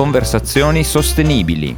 Conversazioni 0.00 0.82
Sostenibili. 0.82 1.76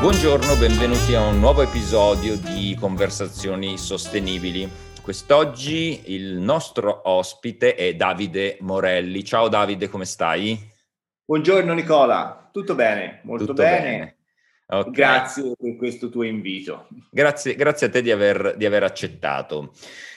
Buongiorno, 0.00 0.56
benvenuti 0.56 1.14
a 1.14 1.26
un 1.26 1.38
nuovo 1.38 1.60
episodio 1.60 2.38
di 2.38 2.74
Conversazioni 2.80 3.76
Sostenibili. 3.76 4.66
Quest'oggi 5.02 6.04
il 6.14 6.38
nostro 6.38 7.02
ospite 7.10 7.74
è 7.74 7.94
Davide 7.94 8.56
Morelli. 8.60 9.22
Ciao 9.22 9.48
Davide, 9.48 9.90
come 9.90 10.06
stai? 10.06 10.58
Buongiorno 11.22 11.74
Nicola, 11.74 12.48
tutto 12.50 12.74
bene, 12.74 13.20
molto 13.24 13.44
Tutto 13.44 13.60
bene. 13.62 13.90
bene. 13.90 14.15
Ok. 14.68 14.90
Grazie 14.90 15.52
per 15.56 15.76
questo 15.76 16.08
tuo 16.08 16.24
invito. 16.24 16.88
Grazie, 17.10 17.54
grazie 17.54 17.86
a 17.86 17.90
te 17.90 18.02
di 18.02 18.10
aver, 18.10 18.56
di 18.56 18.66
aver 18.66 18.82
accettato. 18.82 19.72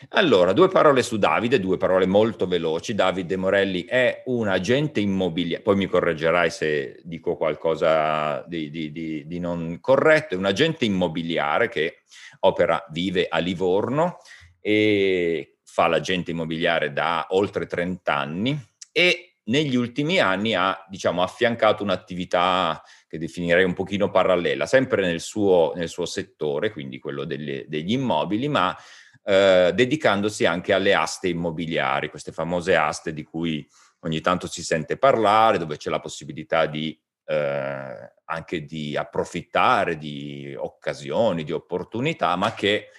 Allora, 0.10 0.54
due 0.54 0.70
parole 0.70 1.04
su 1.04 1.18
Davide, 1.18 1.60
due 1.60 1.78
parole 1.78 2.08
molto 2.08 2.48
veloci. 2.48 2.96
Davide 2.96 3.38
Morelli 3.38 3.86
è 3.86 4.24
un 4.26 4.48
agente 4.48 5.02
immobiliare, 5.02 5.62
poi 5.62 5.76
mi 5.76 5.86
correggerai 5.86 6.50
se 6.50 7.00
dico 7.04 7.38
qualcosa 7.38 8.44
di, 8.48 8.72
di- 8.72 8.92
di- 8.92 9.28
di 9.28 9.40
non 9.40 9.78
corretto, 9.80 10.34
è 10.34 10.38
un 10.38 10.46
agente 10.46 10.84
immobiliare 10.86 11.70
che 11.70 12.00
opera, 12.40 12.84
vive 12.90 13.28
a 13.30 13.38
Livorno 13.38 14.18
e 14.60 15.60
fa 15.64 15.86
l'agente 15.86 16.32
immobiliare 16.32 16.92
da 16.92 17.28
oltre 17.30 17.68
30 17.68 18.16
anni 18.16 18.60
e 18.92 19.36
negli 19.44 19.76
ultimi 19.76 20.20
anni 20.20 20.54
ha, 20.54 20.86
diciamo, 20.90 21.22
affiancato 21.22 21.84
un'attività 21.84 22.82
che 23.10 23.18
definirei 23.18 23.64
un 23.64 23.74
pochino 23.74 24.12
parallela, 24.12 24.68
sempre 24.68 25.02
nel 25.02 25.20
suo, 25.20 25.74
nel 25.76 25.90
suo 25.90 26.06
settore, 26.06 26.72
quindi 26.72 27.00
quello 27.00 27.26
delle- 27.26 27.66
degli 27.68 27.92
immobili, 27.92 28.48
ma 28.48 28.76
eh, 29.24 29.72
dedicandosi 29.74 30.46
anche 30.46 30.74
alle 30.74 30.94
aste 30.94 31.28
immobiliari, 31.28 32.10
queste 32.10 32.32
famose 32.32 32.76
aste 32.76 33.12
di 33.12 33.24
cui 33.24 33.68
ogni 34.02 34.22
tanto 34.22 34.48
si 34.48 34.64
sente 34.64 34.98
parlare, 34.98 35.58
dove 35.58 35.78
c'è 35.78 35.90
la 35.90 36.00
possibilità 36.00 36.68
di 36.68 36.98
eh, 37.26 38.14
anche 38.26 38.66
di 38.66 38.96
approfittare 38.96 39.98
di 39.98 40.56
occasioni, 40.58 41.44
di 41.44 41.52
opportunità, 41.52 42.36
ma 42.36 42.54
che 42.54 42.90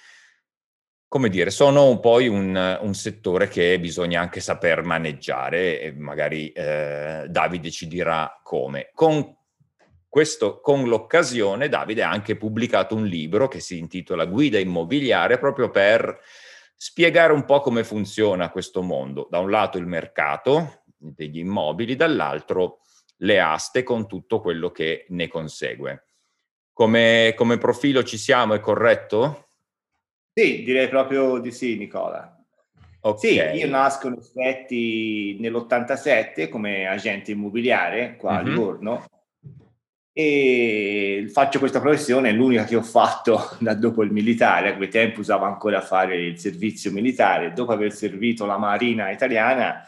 come 1.11 1.29
dire, 1.29 1.51
sono 1.51 1.99
poi 1.99 2.29
un, 2.29 2.79
un 2.81 2.95
settore 2.95 3.49
che 3.49 3.81
bisogna 3.81 4.21
anche 4.21 4.39
saper 4.39 4.85
maneggiare 4.85 5.81
e 5.81 5.93
magari 5.93 6.53
eh, 6.53 7.27
Davide 7.29 7.69
ci 7.73 7.89
dirà 7.89 8.39
come. 8.45 8.91
Con, 8.95 9.39
questo, 10.11 10.61
con 10.61 10.89
l'occasione 10.89 11.69
Davide 11.69 12.03
ha 12.03 12.11
anche 12.11 12.37
pubblicato 12.37 12.97
un 12.97 13.07
libro 13.07 13.47
che 13.47 13.61
si 13.61 13.79
intitola 13.79 14.25
Guida 14.27 14.59
immobiliare 14.59 15.39
proprio 15.39 15.71
per 15.71 16.21
spiegare 16.75 17.33
un 17.33 17.45
po' 17.45 17.61
come 17.61 17.85
funziona 17.85 18.51
questo 18.51 18.83
mondo. 18.83 19.29
Da 19.31 19.39
un 19.39 19.51
lato 19.51 19.79
il 19.79 19.87
mercato 19.87 20.83
degli 20.97 21.39
immobili, 21.39 21.95
dall'altro 21.95 22.81
le 23.19 23.39
aste 23.39 23.85
con 23.85 24.09
tutto 24.09 24.41
quello 24.41 24.73
che 24.73 25.07
ne 25.11 25.29
consegue. 25.29 26.07
Come, 26.73 27.33
come 27.37 27.59
profilo 27.59 28.03
ci 28.03 28.19
siamo, 28.19 28.55
è 28.55 28.61
corretto? 28.61 29.47
Sì, 30.33 30.65
direi 30.65 30.89
proprio 30.89 31.39
di 31.39 31.53
sì, 31.53 31.77
Nicola. 31.77 32.37
Ok. 33.03 33.19
Sì, 33.21 33.35
io 33.37 33.69
nasco 33.69 34.09
in 34.09 34.17
effetti 34.19 35.37
nell'87 35.39 36.49
come 36.49 36.89
agente 36.89 37.31
immobiliare 37.31 38.17
qua 38.17 38.39
a 38.39 38.43
Mhm. 38.43 38.49
Livorno 38.49 39.05
e 40.13 41.29
faccio 41.33 41.59
questa 41.59 41.81
professione, 41.81 42.31
è 42.31 42.33
l'unica 42.33 42.65
che 42.65 42.77
ho 42.77 42.83
fatto 42.83 43.57
da 43.61 43.75
dopo 43.75 44.03
il 44.03 44.13
militare, 44.13 44.71
a 44.71 44.77
quei 44.77 44.89
tempi 44.89 45.21
usavo 45.21 45.45
ancora 45.45 45.81
fare 45.81 46.17
il 46.17 46.39
servizio 46.39 46.91
militare, 46.93 47.53
dopo 47.53 47.73
aver 47.73 47.93
servito 47.93 48.47
la 48.47 48.59
Marina 48.59 49.11
italiana 49.11 49.85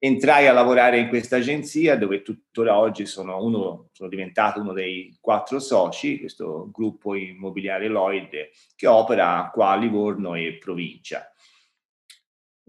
entrai 0.00 0.46
a 0.46 0.52
lavorare 0.52 0.98
in 0.98 1.08
questa 1.08 1.36
agenzia 1.36 1.96
dove 1.96 2.22
tuttora 2.22 2.78
oggi 2.78 3.04
sono, 3.04 3.42
uno, 3.42 3.88
sono 3.92 4.08
diventato 4.08 4.60
uno 4.60 4.72
dei 4.72 5.16
quattro 5.20 5.58
soci, 5.58 6.20
questo 6.20 6.70
gruppo 6.72 7.14
immobiliare 7.14 7.88
Lloyd 7.88 8.50
che 8.76 8.86
opera 8.86 9.50
qua 9.52 9.70
a 9.70 9.76
Livorno 9.76 10.34
e 10.34 10.56
provincia. 10.58 11.32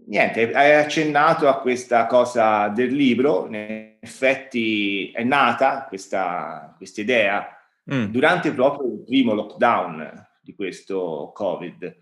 Niente, 0.06 0.52
hai 0.52 0.74
accennato 0.74 1.48
a 1.48 1.60
questa 1.60 2.06
cosa 2.06 2.68
del 2.68 2.92
libro, 2.92 3.46
in 3.46 3.96
effetti 4.00 5.10
è 5.12 5.22
nata 5.22 5.84
questa, 5.88 6.76
idea 6.96 7.54
Mm. 7.92 8.04
durante 8.04 8.52
proprio 8.52 8.92
il 8.92 9.02
primo 9.04 9.32
lockdown 9.34 10.28
di 10.40 10.54
questo 10.54 11.32
Covid. 11.34 11.98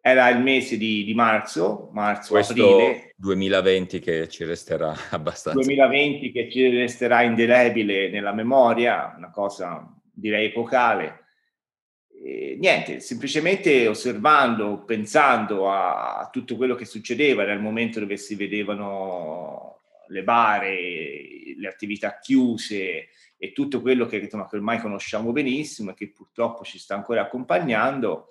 Era 0.00 0.28
il 0.28 0.40
mese 0.40 0.76
di, 0.76 1.02
di 1.02 1.14
marzo, 1.14 1.90
marzo-aprile, 1.92 2.74
Questo 2.74 3.12
2020 3.16 3.98
che 3.98 4.28
ci 4.28 4.44
resterà 4.44 4.94
abbastanza. 5.10 5.58
2020 5.58 6.30
che 6.30 6.48
ci 6.48 6.68
resterà 6.68 7.22
indelebile 7.22 8.08
nella 8.08 8.32
memoria, 8.32 9.14
una 9.16 9.30
cosa 9.30 9.92
direi 10.12 10.46
epocale. 10.46 11.24
Niente, 12.58 12.98
semplicemente 13.00 13.86
osservando, 13.86 14.82
pensando 14.84 15.70
a, 15.70 16.18
a 16.18 16.28
tutto 16.30 16.56
quello 16.56 16.74
che 16.74 16.84
succedeva, 16.84 17.44
il 17.44 17.60
momento 17.60 18.00
dove 18.00 18.16
si 18.16 18.34
vedevano 18.34 19.82
le 20.08 20.22
bare, 20.24 20.76
le 21.56 21.68
attività 21.68 22.18
chiuse 22.18 23.08
e 23.36 23.52
tutto 23.52 23.80
quello 23.80 24.06
che, 24.06 24.16
insomma, 24.16 24.48
che 24.48 24.56
ormai 24.56 24.80
conosciamo 24.80 25.30
benissimo 25.30 25.90
e 25.90 25.94
che 25.94 26.10
purtroppo 26.10 26.64
ci 26.64 26.78
sta 26.78 26.94
ancora 26.94 27.20
accompagnando. 27.20 28.28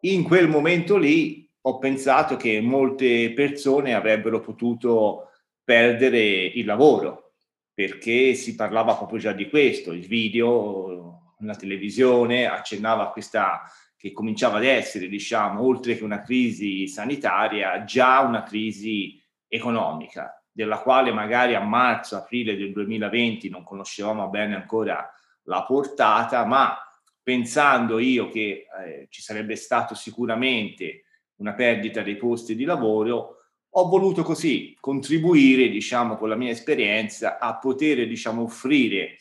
In 0.00 0.24
quel 0.24 0.48
momento 0.48 0.96
lì 0.96 1.48
ho 1.60 1.78
pensato 1.78 2.36
che 2.36 2.60
molte 2.60 3.32
persone 3.32 3.94
avrebbero 3.94 4.40
potuto 4.40 5.28
perdere 5.62 6.18
il 6.18 6.64
lavoro 6.64 7.32
perché 7.72 8.34
si 8.34 8.56
parlava 8.56 8.96
proprio 8.96 9.18
già 9.18 9.32
di 9.32 9.48
questo, 9.48 9.92
il 9.92 10.06
video, 10.06 11.29
la 11.40 11.54
televisione 11.54 12.46
accennava 12.46 13.04
a 13.04 13.10
questa 13.10 13.62
che 13.96 14.12
cominciava 14.12 14.56
ad 14.56 14.64
essere, 14.64 15.08
diciamo, 15.08 15.62
oltre 15.62 15.96
che 15.96 16.04
una 16.04 16.22
crisi 16.22 16.88
sanitaria, 16.88 17.84
già 17.84 18.20
una 18.20 18.42
crisi 18.42 19.22
economica, 19.46 20.42
della 20.50 20.78
quale 20.78 21.12
magari 21.12 21.54
a 21.54 21.60
marzo, 21.60 22.16
aprile 22.16 22.56
del 22.56 22.72
2020 22.72 23.50
non 23.50 23.62
conoscevamo 23.62 24.28
bene 24.28 24.54
ancora 24.54 25.06
la 25.44 25.62
portata, 25.64 26.46
ma 26.46 26.76
pensando 27.22 27.98
io 27.98 28.28
che 28.28 28.66
eh, 28.84 29.06
ci 29.10 29.20
sarebbe 29.20 29.54
stato 29.54 29.94
sicuramente 29.94 31.04
una 31.36 31.52
perdita 31.52 32.02
dei 32.02 32.16
posti 32.16 32.54
di 32.54 32.64
lavoro, 32.64 33.36
ho 33.72 33.88
voluto 33.88 34.22
così 34.22 34.76
contribuire, 34.80 35.68
diciamo, 35.68 36.16
con 36.16 36.28
la 36.28 36.36
mia 36.36 36.50
esperienza 36.50 37.38
a 37.38 37.56
poter, 37.58 38.06
diciamo, 38.06 38.42
offrire 38.42 39.16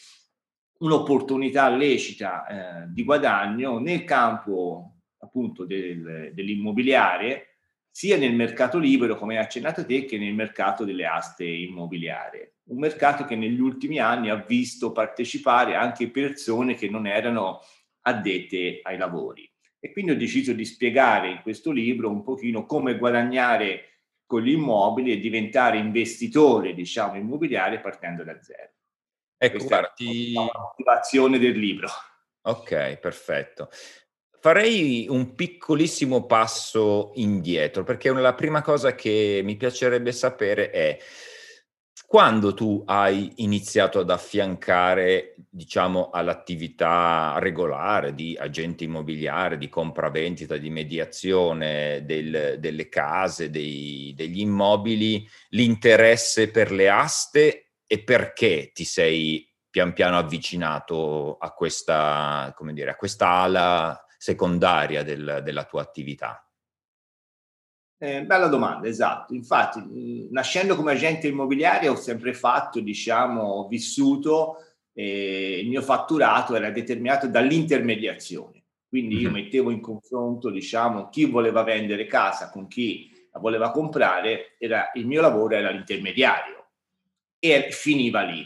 un'opportunità 0.79 1.69
lecita 1.69 2.45
eh, 2.45 2.85
di 2.90 3.03
guadagno 3.03 3.79
nel 3.79 4.03
campo 4.03 5.00
appunto 5.19 5.66
del, 5.66 6.31
dell'immobiliare, 6.34 7.45
sia 7.91 8.17
nel 8.17 8.34
mercato 8.34 8.78
libero, 8.78 9.17
come 9.17 9.38
hai 9.38 9.44
accennato 9.44 9.85
te, 9.85 10.06
che 10.06 10.17
nel 10.17 10.34
mercato 10.34 10.85
delle 10.85 11.06
aste 11.06 11.45
immobiliari. 11.45 12.50
Un 12.69 12.78
mercato 12.78 13.25
che 13.25 13.35
negli 13.35 13.59
ultimi 13.59 14.00
anni 14.00 14.29
ha 14.29 14.35
visto 14.35 14.91
partecipare 14.91 15.75
anche 15.75 16.09
persone 16.09 16.75
che 16.75 16.90
non 16.90 17.07
erano 17.07 17.59
addette 18.01 18.79
ai 18.84 18.97
lavori. 18.97 19.51
E 19.79 19.91
quindi 19.91 20.11
ho 20.11 20.17
deciso 20.17 20.53
di 20.53 20.66
spiegare 20.66 21.29
in 21.29 21.41
questo 21.41 21.72
libro 21.72 22.09
un 22.09 22.23
pochino 22.23 22.66
come 22.66 22.97
guadagnare 22.97 23.85
con 24.25 24.44
gli 24.44 24.51
immobili 24.51 25.11
e 25.11 25.19
diventare 25.19 25.78
investitore, 25.78 26.73
diciamo, 26.73 27.17
immobiliare 27.17 27.79
partendo 27.79 28.23
da 28.23 28.41
zero. 28.41 28.72
Ecco, 29.41 29.55
Questa 29.55 29.67
guarda, 29.77 29.94
ti- 29.95 30.33
la 30.33 30.51
motivazione 30.53 31.39
del 31.39 31.57
libro. 31.57 31.88
Ok, 32.41 32.97
perfetto. 32.97 33.69
Farei 34.41 35.08
un 35.09 35.34
piccolissimo 35.34 36.25
passo 36.25 37.11
indietro 37.16 37.84
perché 37.84 38.11
la 38.11 38.34
prima 38.34 38.61
cosa 38.61 38.96
che 38.96 39.40
mi 39.43 39.55
piacerebbe 39.55 40.11
sapere 40.11 40.72
è 40.72 40.97
quando 42.05 42.53
tu 42.53 42.81
hai 42.85 43.31
iniziato 43.37 43.99
ad 43.99 44.09
affiancare, 44.09 45.35
diciamo, 45.49 46.09
all'attività 46.09 47.35
regolare 47.37 48.16
di 48.16 48.35
agente 48.37 48.84
immobiliare, 48.84 49.58
di 49.58 49.69
compravendita, 49.69 50.58
di 50.58 50.69
mediazione 50.69 52.03
del- 52.05 52.55
delle 52.59 52.90
case, 52.90 53.49
dei- 53.49 54.14
degli 54.16 54.40
immobili, 54.40 55.25
l'interesse 55.49 56.49
per 56.49 56.72
le 56.72 56.90
aste 56.90 57.68
e 57.91 58.03
perché 58.03 58.70
ti 58.72 58.86
sei 58.86 59.52
pian 59.68 59.94
piano 59.94 60.16
avvicinato 60.20 61.38
a 61.40 61.52
questa, 61.53 62.53
come 62.56 62.72
dire, 62.74 62.91
a 62.91 62.96
questa 62.96 63.28
ala 63.30 64.06
secondaria 64.16 65.02
del- 65.02 65.41
della 65.44 65.64
tua 65.66 65.82
attività? 65.82 66.47
Eh, 67.97 68.24
bella 68.26 68.46
domanda, 68.47 68.88
esatto. 68.88 69.34
Infatti, 69.34 70.28
nascendo 70.30 70.76
come 70.76 70.91
agente 70.91 71.28
immobiliare 71.28 71.88
ho 71.88 71.96
sempre 71.96 72.34
fatto, 72.34 72.80
diciamo, 72.80 73.41
ho 73.41 73.68
vissuto, 73.68 74.58
eh, 74.94 75.59
il 75.59 75.68
mio 75.68 75.82
fatturato 75.82 76.56
era 76.56 76.70
determinato 76.70 77.28
dall'intermediazione. 77.28 78.64
Quindi 78.88 79.18
io 79.18 79.30
Mhm. 79.30 79.36
mettevo 79.36 79.72
in 79.72 79.82
confronto, 79.82 80.52
diciamo, 80.52 81.09
chi 81.09 81.26
voleva 81.26 81.64
vendere 81.64 82.06
casa 82.06 82.50
con 82.52 82.68
chi 82.68 83.12
la 83.32 83.40
voleva 83.40 83.72
comprare, 83.72 84.56
era, 84.59 84.91
il 84.94 85.08
mio 85.08 85.22
lavoro 85.22 85.56
era 85.56 85.72
l'intermediario 85.72 86.59
e 87.40 87.70
finiva 87.72 88.22
lì. 88.22 88.46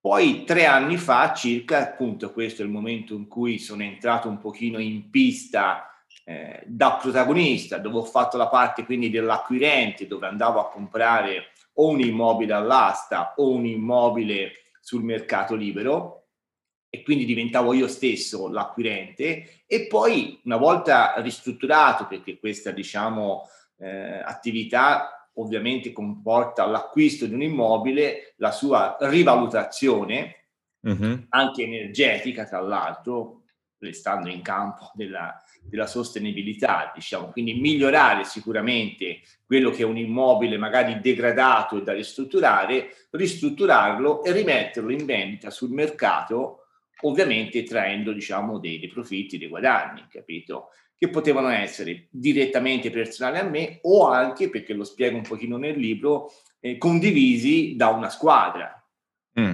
Poi 0.00 0.44
tre 0.44 0.64
anni 0.64 0.96
fa 0.96 1.34
circa, 1.34 1.78
appunto 1.78 2.32
questo 2.32 2.62
è 2.62 2.64
il 2.64 2.70
momento 2.70 3.14
in 3.14 3.28
cui 3.28 3.58
sono 3.58 3.82
entrato 3.82 4.28
un 4.28 4.38
pochino 4.38 4.78
in 4.78 5.10
pista 5.10 5.88
eh, 6.24 6.62
da 6.66 6.94
protagonista, 6.94 7.78
dove 7.78 7.98
ho 7.98 8.04
fatto 8.04 8.36
la 8.36 8.48
parte 8.48 8.84
quindi 8.84 9.10
dell'acquirente, 9.10 10.06
dove 10.06 10.26
andavo 10.26 10.60
a 10.60 10.70
comprare 10.70 11.52
o 11.74 11.88
un 11.88 12.00
immobile 12.00 12.54
all'asta 12.54 13.34
o 13.36 13.50
un 13.50 13.66
immobile 13.66 14.52
sul 14.80 15.02
mercato 15.02 15.54
libero 15.54 16.28
e 16.90 17.02
quindi 17.02 17.24
diventavo 17.24 17.74
io 17.74 17.88
stesso 17.88 18.48
l'acquirente 18.48 19.64
e 19.66 19.86
poi 19.86 20.40
una 20.44 20.56
volta 20.56 21.14
ristrutturato 21.18 22.06
perché 22.06 22.38
questa 22.38 22.70
diciamo 22.70 23.48
eh, 23.78 24.20
attività 24.24 25.17
ovviamente 25.38 25.92
comporta 25.92 26.66
l'acquisto 26.66 27.26
di 27.26 27.34
un 27.34 27.42
immobile, 27.42 28.34
la 28.36 28.50
sua 28.50 28.96
rivalutazione 29.00 30.46
uh-huh. 30.80 31.26
anche 31.30 31.62
energetica 31.62 32.44
tra 32.44 32.60
l'altro, 32.60 33.42
restando 33.78 34.28
in 34.28 34.42
campo 34.42 34.90
della, 34.94 35.40
della 35.62 35.86
sostenibilità, 35.86 36.90
diciamo, 36.94 37.28
quindi 37.28 37.54
migliorare 37.54 38.24
sicuramente 38.24 39.20
quello 39.44 39.70
che 39.70 39.82
è 39.82 39.86
un 39.86 39.96
immobile 39.96 40.58
magari 40.58 40.98
degradato 41.00 41.78
e 41.78 41.82
da 41.82 41.92
ristrutturare, 41.92 42.94
ristrutturarlo 43.10 44.24
e 44.24 44.32
rimetterlo 44.32 44.90
in 44.90 45.04
vendita 45.04 45.50
sul 45.50 45.70
mercato, 45.70 46.64
ovviamente 47.02 47.62
traendo, 47.62 48.12
diciamo, 48.12 48.58
dei, 48.58 48.80
dei 48.80 48.88
profitti, 48.88 49.38
dei 49.38 49.48
guadagni, 49.48 50.06
capito? 50.10 50.70
Che 50.98 51.08
potevano 51.10 51.48
essere 51.48 52.08
direttamente 52.10 52.90
personali 52.90 53.38
a 53.38 53.44
me 53.44 53.78
o 53.82 54.08
anche, 54.08 54.50
perché 54.50 54.74
lo 54.74 54.84
spiego 54.84 55.16
un 55.16 55.22
pochino 55.22 55.56
nel 55.56 55.78
libro, 55.78 56.32
eh, 56.60 56.76
condivisi 56.76 57.76
da 57.76 57.88
una 57.88 58.10
squadra. 58.10 58.74
Mm. 59.38 59.52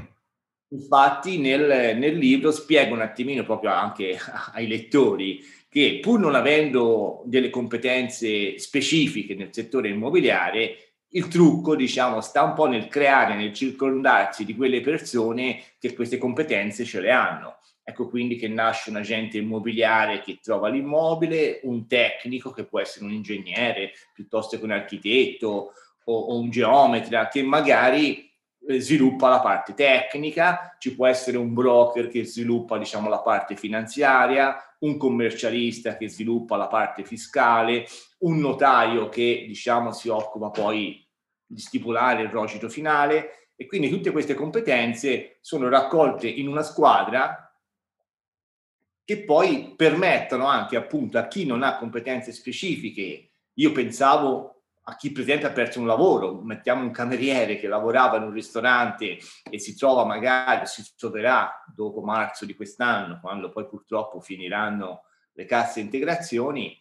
Infatti 0.71 1.39
nel, 1.39 1.97
nel, 1.99 2.17
libro 2.17 2.51
spiego 2.51 2.95
un 2.95 3.03
attimino 3.03 3.45
proprio 3.45 3.71
anche 3.71 4.19
ai 4.55 4.67
lettori 4.67 5.41
che 5.69 5.99
pur 6.01 6.19
non 6.19 6.35
avendo 6.35 7.23
delle 7.27 7.51
competenze 7.51 8.59
specifiche 8.59 9.35
nel 9.35 9.53
settore 9.53 9.89
immobiliare, 9.89 10.95
il 11.15 11.29
trucco, 11.29 11.77
diciamo, 11.77 12.21
sta 12.21 12.43
un 12.43 12.55
po' 12.55 12.67
nel 12.67 12.89
creare, 12.89 13.35
nel 13.35 13.53
circondarsi 13.53 14.45
di 14.45 14.55
quelle 14.55 14.81
persone 14.81 15.63
che 15.79 15.95
queste 15.95 16.19
competenze 16.19 16.85
ce 16.85 17.01
le 17.01 17.11
hanno. 17.11 17.59
Ecco 17.87 18.09
quindi 18.09 18.37
che 18.37 18.49
nasce 18.49 18.89
un 18.89 18.97
agente 18.97 19.37
immobiliare 19.37 20.21
che 20.23 20.39
trova 20.43 20.69
l'immobile, 20.69 21.61
un 21.65 21.87
tecnico 21.87 22.51
che 22.51 22.65
può 22.65 22.81
essere 22.81 23.05
un 23.05 23.13
ingegnere 23.13 23.93
piuttosto 24.15 24.59
che 24.59 24.65
un 24.65 24.71
architetto 24.71 25.73
o, 26.05 26.19
o 26.19 26.39
un 26.39 26.49
geometra 26.49 27.29
che 27.29 27.43
magari 27.43 28.33
eh, 28.67 28.81
sviluppa 28.81 29.29
la 29.29 29.41
parte 29.41 29.75
tecnica, 29.75 30.75
ci 30.79 30.95
può 30.95 31.07
essere 31.07 31.37
un 31.37 31.53
broker 31.53 32.09
che 32.09 32.25
sviluppa 32.25 32.79
diciamo, 32.79 33.11
la 33.11 33.21
parte 33.21 33.55
finanziaria, 33.55 34.57
un 34.81 34.97
commercialista 34.97 35.99
che 35.99 36.09
sviluppa 36.09 36.57
la 36.57 36.69
parte 36.69 37.05
fiscale, 37.05 37.85
un 38.21 38.39
notaio 38.39 39.11
che 39.11 39.45
diciamo, 39.47 39.93
si 39.93 40.09
occupa 40.09 40.49
poi 40.49 41.07
di 41.45 41.61
stipulare 41.61 42.23
il 42.23 42.31
rogito 42.31 42.71
finale. 42.71 43.51
E 43.57 43.67
quindi 43.67 43.91
tutte 43.91 44.11
queste 44.11 44.35
competenze 44.35 45.37
sono 45.43 45.69
raccolte 45.69 46.27
in 46.27 46.49
una 46.49 46.63
squadra 46.63 47.44
che 49.05 49.25
poi 49.25 49.75
permettono 49.77 50.47
anche 50.47 50.77
appunto 50.77 51.19
a 51.19 51.27
chi 51.27 51.45
non 51.45 51.63
ha 51.63 51.77
competenze 51.77 52.33
specifiche. 52.33 53.31
Io 53.55 53.73
pensavo 53.73 54.63
a 54.87 54.97
chi 54.97 55.13
per 55.13 55.23
esempio 55.23 55.49
ha 55.49 55.53
perso 55.53 55.81
un 55.81 55.87
lavoro, 55.87 56.41
mettiamo 56.43 56.83
un 56.83 56.91
cameriere 56.91 57.57
che 57.57 57.69
lavorava 57.69 58.17
in 58.17 58.25
un 58.25 58.33
ristorante 58.33 59.19
e 59.51 59.59
si 59.59 59.77
trova 59.77 60.05
magari, 60.05 60.67
si 60.67 60.83
troverà 60.97 61.65
dopo 61.75 62.03
marzo 62.03 62.45
di 62.45 62.55
quest'anno, 62.55 63.19
quando 63.21 63.51
poi 63.51 63.67
purtroppo 63.67 64.21
finiranno 64.21 65.05
le 65.33 65.45
casse 65.47 65.81
integrazioni, 65.81 66.79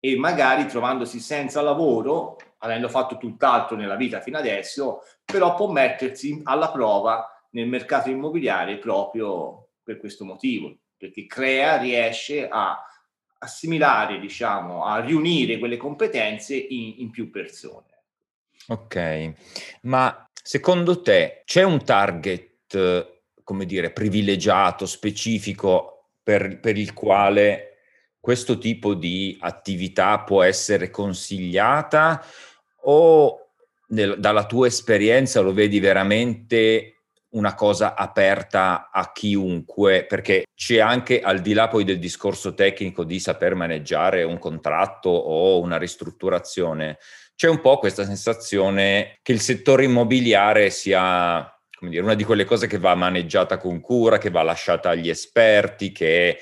e 0.00 0.18
magari 0.18 0.66
trovandosi 0.66 1.18
senza 1.18 1.62
lavoro, 1.62 2.36
avendo 2.58 2.90
fatto 2.90 3.16
tutt'altro 3.16 3.74
nella 3.74 3.96
vita 3.96 4.20
fino 4.20 4.36
adesso, 4.36 5.00
però 5.24 5.54
può 5.54 5.70
mettersi 5.70 6.40
alla 6.44 6.70
prova 6.70 7.26
nel 7.52 7.68
mercato 7.68 8.10
immobiliare 8.10 8.76
proprio 8.76 9.68
per 9.82 9.98
questo 9.98 10.26
motivo, 10.26 10.76
perché 11.04 11.26
crea, 11.26 11.76
riesce 11.76 12.48
a 12.48 12.82
assimilare, 13.38 14.18
diciamo, 14.18 14.86
a 14.86 15.00
riunire 15.00 15.58
quelle 15.58 15.76
competenze 15.76 16.56
in, 16.56 16.94
in 16.98 17.10
più 17.10 17.30
persone. 17.30 18.04
Ok, 18.68 19.32
ma 19.82 20.30
secondo 20.32 21.02
te 21.02 21.42
c'è 21.44 21.62
un 21.62 21.84
target, 21.84 23.16
come 23.42 23.66
dire, 23.66 23.90
privilegiato, 23.90 24.86
specifico 24.86 26.12
per, 26.22 26.58
per 26.58 26.78
il 26.78 26.94
quale 26.94 27.76
questo 28.18 28.56
tipo 28.56 28.94
di 28.94 29.36
attività 29.38 30.20
può 30.20 30.42
essere 30.42 30.88
consigliata 30.88 32.24
o 32.84 33.50
nel, 33.88 34.18
dalla 34.18 34.46
tua 34.46 34.66
esperienza 34.66 35.40
lo 35.40 35.52
vedi 35.52 35.78
veramente 35.78 36.93
una 37.34 37.54
cosa 37.54 37.94
aperta 37.94 38.90
a 38.92 39.12
chiunque, 39.12 40.04
perché 40.06 40.44
c'è 40.54 40.78
anche 40.78 41.20
al 41.20 41.40
di 41.40 41.52
là 41.52 41.68
poi 41.68 41.84
del 41.84 41.98
discorso 41.98 42.54
tecnico 42.54 43.04
di 43.04 43.20
saper 43.20 43.54
maneggiare 43.54 44.22
un 44.22 44.38
contratto 44.38 45.08
o 45.08 45.60
una 45.60 45.76
ristrutturazione, 45.76 46.98
c'è 47.36 47.48
un 47.48 47.60
po' 47.60 47.78
questa 47.78 48.04
sensazione 48.04 49.18
che 49.22 49.32
il 49.32 49.40
settore 49.40 49.84
immobiliare 49.84 50.70
sia 50.70 51.48
come 51.76 51.90
dire, 51.90 52.02
una 52.02 52.14
di 52.14 52.24
quelle 52.24 52.44
cose 52.44 52.66
che 52.66 52.78
va 52.78 52.94
maneggiata 52.94 53.58
con 53.58 53.80
cura, 53.80 54.18
che 54.18 54.30
va 54.30 54.42
lasciata 54.42 54.90
agli 54.90 55.08
esperti, 55.08 55.92
che 55.92 56.38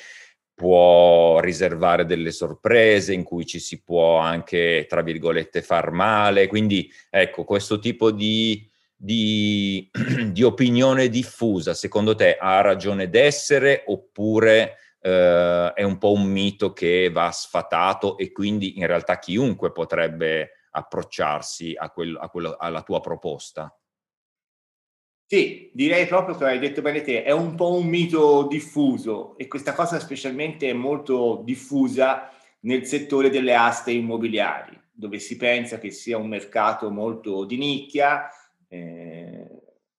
può 0.55 1.41
riservare 1.41 2.05
delle 2.05 2.31
sorprese, 2.31 3.15
in 3.15 3.25
cui 3.25 3.47
ci 3.47 3.59
si 3.59 3.83
può 3.83 4.19
anche, 4.19 4.87
tra 4.89 5.03
virgolette, 5.03 5.63
far 5.63 5.91
male. 5.91 6.47
Quindi, 6.47 6.93
ecco, 7.11 7.45
questo 7.45 7.79
tipo 7.79 8.13
di 8.13 8.71
di, 9.03 9.91
di, 10.31 10.45
opinione 10.45 11.09
diffusa, 11.09 11.75
secondo 11.75 12.15
te 12.15 12.37
ha 12.37 12.61
ragione 12.61 13.09
d'essere 13.09 13.83
oppure 13.87 14.77
eh, 15.01 15.73
è 15.75 15.83
un 15.83 15.99
po' 15.99 16.13
un 16.13 16.23
mito 16.23 16.73
che 16.73 17.11
va 17.11 17.33
sfatato 17.33 18.17
e 18.17 18.31
quindi 18.31 18.79
in 18.79 18.87
realtà 18.87 19.19
chiunque 19.19 19.73
potrebbe 19.73 20.53
approcciarsi 20.71 21.75
a 21.77 21.91
quel, 21.91 22.17
a 22.17 22.29
quello, 22.29 22.55
alla 22.57 22.83
tua 22.83 23.01
proposta? 23.01 23.77
Sì, 25.27 25.71
direi 25.73 26.07
proprio 26.07 26.37
che 26.37 26.45
hai 26.45 26.59
detto 26.61 26.81
bene 26.81 27.03
te, 27.03 27.25
è 27.25 27.33
un 27.33 27.57
po' 27.57 27.75
un 27.75 27.87
mito 27.87 28.47
diffuso 28.49 29.37
e 29.37 29.49
questa 29.49 29.73
cosa 29.73 29.99
specialmente 29.99 30.71
è 30.71 30.75
molto 30.75 31.41
diffusa 31.45 32.31
nel 32.61 32.87
settore 32.87 33.31
delle 33.31 33.55
aste 33.55 33.91
immobiliari, 33.91 34.79
dove 34.93 35.19
si 35.19 35.37
pensa 35.37 35.79
che 35.79 35.91
sia 35.91 36.19
un 36.19 36.29
mercato 36.29 36.91
molto 36.91 37.45
di 37.45 37.57
nicchia, 37.57 38.29
eh, 38.73 39.47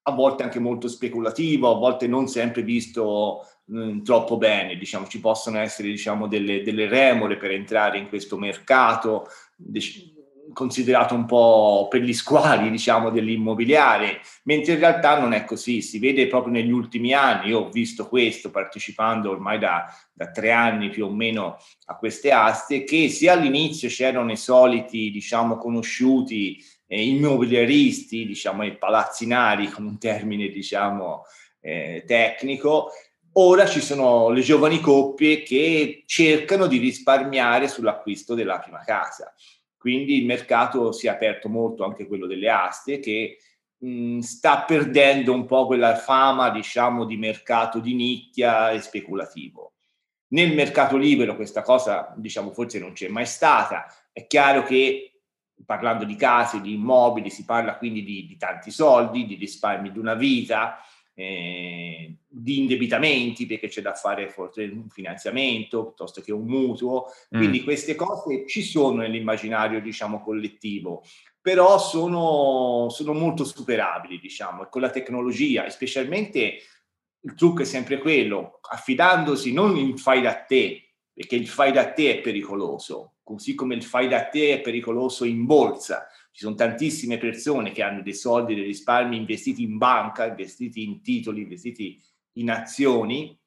a 0.06 0.12
volte 0.12 0.44
anche 0.44 0.60
molto 0.60 0.88
speculativo, 0.88 1.72
a 1.72 1.78
volte 1.78 2.08
non 2.08 2.28
sempre 2.28 2.64
visto 2.64 3.46
mh, 3.66 3.80
mm, 3.80 4.02
troppo 4.04 4.38
bene, 4.38 4.76
diciamo, 4.76 5.08
ci 5.08 5.20
possono 5.20 5.60
essere 5.60 5.90
diciamo, 5.90 6.28
delle, 6.28 6.64
delle 6.64 6.88
remore 6.88 7.38
per 7.38 7.52
entrare 7.52 8.00
in 8.00 8.10
questo 8.10 8.38
mercato, 8.38 9.28
dec- 9.56 10.12
considerato 10.52 11.16
un 11.16 11.26
po' 11.26 11.88
per 11.90 12.02
gli 12.02 12.14
squali, 12.14 12.70
diciamo, 12.70 13.12
dell'immobiliare, 13.12 14.20
mentre 14.44 14.74
in 14.74 14.80
realtà 14.80 15.20
non 15.20 15.34
è 15.34 15.46
così, 15.46 15.82
si 15.82 16.00
vede 16.00 16.28
proprio 16.28 16.52
negli 16.52 16.72
ultimi 16.72 17.14
anni, 17.14 17.50
io 17.50 17.60
ho 17.60 17.70
visto 17.70 18.08
questo 18.08 18.52
partecipando 18.52 19.30
ormai 19.30 19.58
da, 19.58 19.86
da 20.12 20.32
tre 20.32 20.52
anni 20.52 20.90
più 20.90 21.06
o 21.06 21.12
meno 21.12 21.58
a 21.86 21.96
queste 21.96 22.32
aste, 22.32 22.84
che 22.84 23.08
sia 23.08 23.34
all'inizio 23.34 23.88
c'erano 23.88 24.32
i 24.32 24.38
soliti, 24.38 25.12
diciamo, 25.12 25.58
conosciuti 25.58 26.62
eh, 26.88 27.06
immobiliaristi, 27.06 28.26
diciamo, 28.26 28.64
i 28.64 28.78
palazzinari, 28.78 29.70
con 29.70 29.86
un 29.86 29.98
termine, 29.98 30.50
diciamo, 30.50 31.24
eh, 31.60 32.04
tecnico, 32.06 32.92
ora 33.34 33.66
ci 33.66 33.82
sono 33.82 34.30
le 34.30 34.42
giovani 34.42 34.80
coppie 34.80 35.44
che 35.44 36.04
cercano 36.06 36.68
di 36.68 36.78
risparmiare 36.78 37.68
sull'acquisto 37.68 38.36
della 38.36 38.60
prima 38.60 38.80
casa. 38.80 39.34
Quindi 39.78 40.18
il 40.18 40.26
mercato 40.26 40.92
si 40.92 41.08
è 41.08 41.10
aperto 41.10 41.50
molto 41.50 41.84
anche 41.84 42.08
quello 42.08 42.26
delle 42.26 42.50
aste 42.50 43.00
che 43.00 43.38
mh, 43.78 44.20
sta 44.20 44.64
perdendo 44.64 45.34
un 45.34 45.46
po' 45.46 45.66
quella 45.66 45.96
fama, 45.96 46.50
diciamo, 46.50 47.06
di 47.06 47.18
mercato 47.18 47.80
di 47.80 47.94
nicchia 47.94 48.72
e 48.72 48.80
speculativo. 48.80 49.74
Nel 50.30 50.54
mercato 50.54 50.98
libero 50.98 51.36
questa 51.36 51.62
cosa, 51.62 52.14
diciamo, 52.18 52.52
forse 52.52 52.80
non 52.80 52.94
c'è 52.94 53.08
mai 53.08 53.26
stata. 53.26 53.86
È 54.12 54.26
chiaro 54.26 54.64
che 54.64 55.13
parlando 55.66 56.04
di 56.06 56.16
case, 56.16 56.62
di 56.62 56.74
immobili, 56.74 57.30
si 57.30 57.46
parla 57.46 57.78
quindi 57.78 58.04
di, 58.04 58.26
di 58.26 58.38
tanti 58.38 58.72
soldi, 58.72 59.26
di 59.26 59.36
risparmi 59.36 59.92
di 59.92 60.00
una 60.00 60.16
vita, 60.16 60.80
eh, 61.16 62.16
di 62.28 62.60
indebitamenti 62.60 63.46
perché 63.46 63.68
c'è 63.68 63.82
da 63.82 63.94
fare 63.94 64.30
forse 64.30 64.64
un 64.64 64.90
finanziamento 64.90 65.86
piuttosto 65.86 66.22
che 66.22 66.32
un 66.32 66.46
mutuo. 66.46 67.06
Quindi 67.30 67.62
mm. 67.62 67.64
queste 67.64 67.96
cose 67.96 68.48
ci 68.48 68.64
sono 68.64 69.02
nell'immaginario, 69.02 69.82
diciamo, 69.82 70.22
collettivo, 70.22 71.04
però 71.42 71.78
sono, 71.78 72.88
sono 72.90 73.14
molto 73.14 73.44
superabili, 73.44 74.20
diciamo, 74.20 74.64
e 74.64 74.70
con 74.70 74.82
la 74.82 74.90
tecnologia, 74.90 75.70
specialmente 75.70 76.58
il 77.26 77.36
trucco 77.36 77.62
è 77.62 77.66
sempre 77.66 78.00
quello, 78.00 78.60
affidandosi 78.62 79.54
non 79.54 79.78
in 79.78 79.98
fai 79.98 80.22
da 80.22 80.36
te, 80.36 80.94
perché 81.14 81.36
il 81.36 81.48
fai 81.48 81.72
da 81.72 81.92
te 81.92 82.18
è 82.18 82.22
pericoloso, 82.22 83.13
così 83.24 83.56
come 83.56 83.76
il 83.76 83.84
fai 83.84 84.08
da 84.08 84.26
te 84.26 84.54
è 84.54 84.62
pericoloso 84.62 85.26
in 85.26 85.46
borsa. 85.46 86.08
Ci 86.32 86.44
sono 86.44 86.56
tantissime 86.56 87.18
persone 87.18 87.72
che 87.72 87.82
hanno 87.82 88.02
dei 88.02 88.14
soldi, 88.14 88.56
dei 88.56 88.66
risparmi 88.66 89.18
investiti 89.18 89.64
in 89.64 89.78
banca, 89.78 90.28
investiti 90.28 90.84
in 90.84 91.02
titoli, 91.02 91.42
investiti 91.42 92.02
in 92.34 92.50
azioni, 92.50 93.38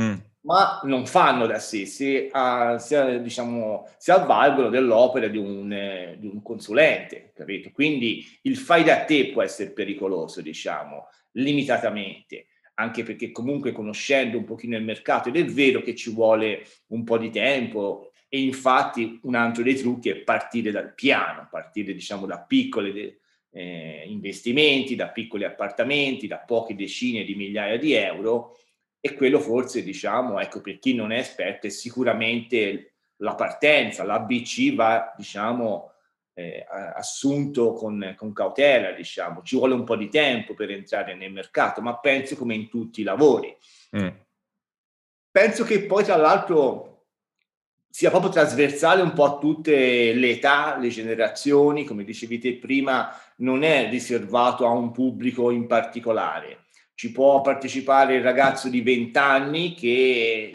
mm. 0.00 0.14
ma 0.40 0.80
non 0.84 1.06
fanno 1.06 1.46
da 1.46 1.58
sé, 1.58 1.84
si, 1.86 2.28
a, 2.32 2.78
si, 2.78 2.96
diciamo, 3.20 3.86
si 3.98 4.10
avvalgono 4.10 4.70
dell'opera 4.70 5.28
di 5.28 5.36
un, 5.36 5.70
eh, 5.72 6.16
di 6.18 6.26
un 6.26 6.42
consulente, 6.42 7.32
capito? 7.34 7.70
Quindi 7.70 8.26
il 8.42 8.56
fai 8.56 8.82
da 8.82 9.04
te 9.04 9.30
può 9.30 9.42
essere 9.42 9.70
pericoloso, 9.70 10.40
diciamo, 10.40 11.08
limitatamente 11.32 12.46
anche 12.74 13.02
perché 13.02 13.30
comunque 13.30 13.72
conoscendo 13.72 14.38
un 14.38 14.44
pochino 14.44 14.76
il 14.76 14.84
mercato, 14.84 15.28
ed 15.28 15.36
è 15.36 15.44
vero 15.44 15.82
che 15.82 15.94
ci 15.94 16.10
vuole 16.10 16.66
un 16.88 17.04
po' 17.04 17.18
di 17.18 17.30
tempo, 17.30 18.11
e 18.34 18.40
infatti 18.40 19.20
un 19.24 19.34
altro 19.34 19.62
dei 19.62 19.74
trucchi 19.74 20.08
è 20.08 20.16
partire 20.16 20.70
dal 20.70 20.94
piano, 20.94 21.48
partire 21.50 21.92
diciamo 21.92 22.24
da 22.24 22.38
piccoli 22.38 23.14
eh, 23.50 24.04
investimenti, 24.06 24.96
da 24.96 25.10
piccoli 25.10 25.44
appartamenti, 25.44 26.26
da 26.26 26.38
poche 26.38 26.74
decine 26.74 27.24
di 27.24 27.34
migliaia 27.34 27.76
di 27.76 27.92
euro 27.92 28.56
e 29.00 29.12
quello 29.12 29.38
forse 29.38 29.82
diciamo, 29.82 30.40
ecco, 30.40 30.62
per 30.62 30.78
chi 30.78 30.94
non 30.94 31.12
è 31.12 31.18
esperto 31.18 31.66
è 31.66 31.70
sicuramente 31.70 32.94
la 33.16 33.34
partenza, 33.34 34.02
l'ABC 34.02 34.74
va 34.74 35.12
diciamo 35.14 35.92
eh, 36.32 36.64
assunto 36.94 37.74
con, 37.74 38.14
con, 38.16 38.32
cautela, 38.32 38.92
diciamo, 38.92 39.42
ci 39.42 39.56
vuole 39.56 39.74
un 39.74 39.84
po' 39.84 39.96
di 39.96 40.08
tempo 40.08 40.54
per 40.54 40.70
entrare 40.70 41.14
nel 41.14 41.32
mercato, 41.32 41.82
ma 41.82 41.98
penso 41.98 42.34
come 42.34 42.54
in 42.54 42.70
tutti 42.70 43.02
i 43.02 43.04
lavori. 43.04 43.54
Mm. 43.94 44.08
Penso 45.30 45.64
che 45.64 45.84
poi 45.84 46.02
tra 46.02 46.16
l'altro 46.16 46.91
sia 47.92 48.08
proprio 48.08 48.30
trasversale 48.30 49.02
un 49.02 49.12
po' 49.12 49.24
a 49.24 49.38
tutte 49.38 50.14
le 50.14 50.30
età, 50.30 50.78
le 50.78 50.88
generazioni, 50.88 51.84
come 51.84 52.04
dicevi 52.04 52.38
te 52.38 52.54
prima, 52.54 53.14
non 53.36 53.62
è 53.62 53.90
riservato 53.90 54.66
a 54.66 54.70
un 54.70 54.92
pubblico 54.92 55.50
in 55.50 55.66
particolare. 55.66 56.64
Ci 56.94 57.12
può 57.12 57.42
partecipare 57.42 58.14
il 58.14 58.22
ragazzo 58.22 58.70
di 58.70 58.80
20 58.80 59.18
anni 59.18 59.74
che 59.74 60.50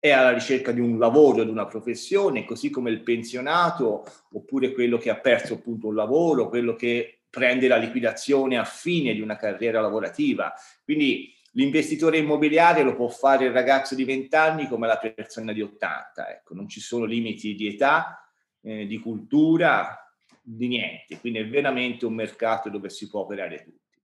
è 0.00 0.10
alla 0.10 0.32
ricerca 0.32 0.72
di 0.72 0.80
un 0.80 0.98
lavoro, 0.98 1.44
di 1.44 1.50
una 1.50 1.66
professione, 1.66 2.44
così 2.44 2.70
come 2.70 2.90
il 2.90 3.02
pensionato, 3.02 4.04
oppure 4.32 4.72
quello 4.72 4.98
che 4.98 5.10
ha 5.10 5.16
perso 5.16 5.54
appunto 5.54 5.86
un 5.86 5.94
lavoro, 5.94 6.48
quello 6.48 6.74
che 6.74 7.20
prende 7.30 7.68
la 7.68 7.76
liquidazione 7.76 8.58
a 8.58 8.64
fine 8.64 9.14
di 9.14 9.20
una 9.20 9.36
carriera 9.36 9.80
lavorativa. 9.80 10.52
Quindi 10.82 11.32
L'investitore 11.52 12.18
immobiliare 12.18 12.82
lo 12.82 12.94
può 12.94 13.08
fare 13.08 13.46
il 13.46 13.52
ragazzo 13.52 13.94
di 13.94 14.04
20 14.04 14.34
anni 14.36 14.68
come 14.68 14.86
la 14.86 14.98
persona 14.98 15.52
di 15.52 15.62
80, 15.62 16.30
ecco, 16.30 16.54
non 16.54 16.68
ci 16.68 16.80
sono 16.80 17.04
limiti 17.04 17.54
di 17.54 17.68
età, 17.68 18.30
eh, 18.60 18.86
di 18.86 18.98
cultura, 18.98 19.98
di 20.42 20.68
niente, 20.68 21.18
quindi 21.18 21.40
è 21.40 21.48
veramente 21.48 22.06
un 22.06 22.14
mercato 22.14 22.68
dove 22.70 22.90
si 22.90 23.08
può 23.08 23.20
operare 23.20 23.62
tutti. 23.64 24.00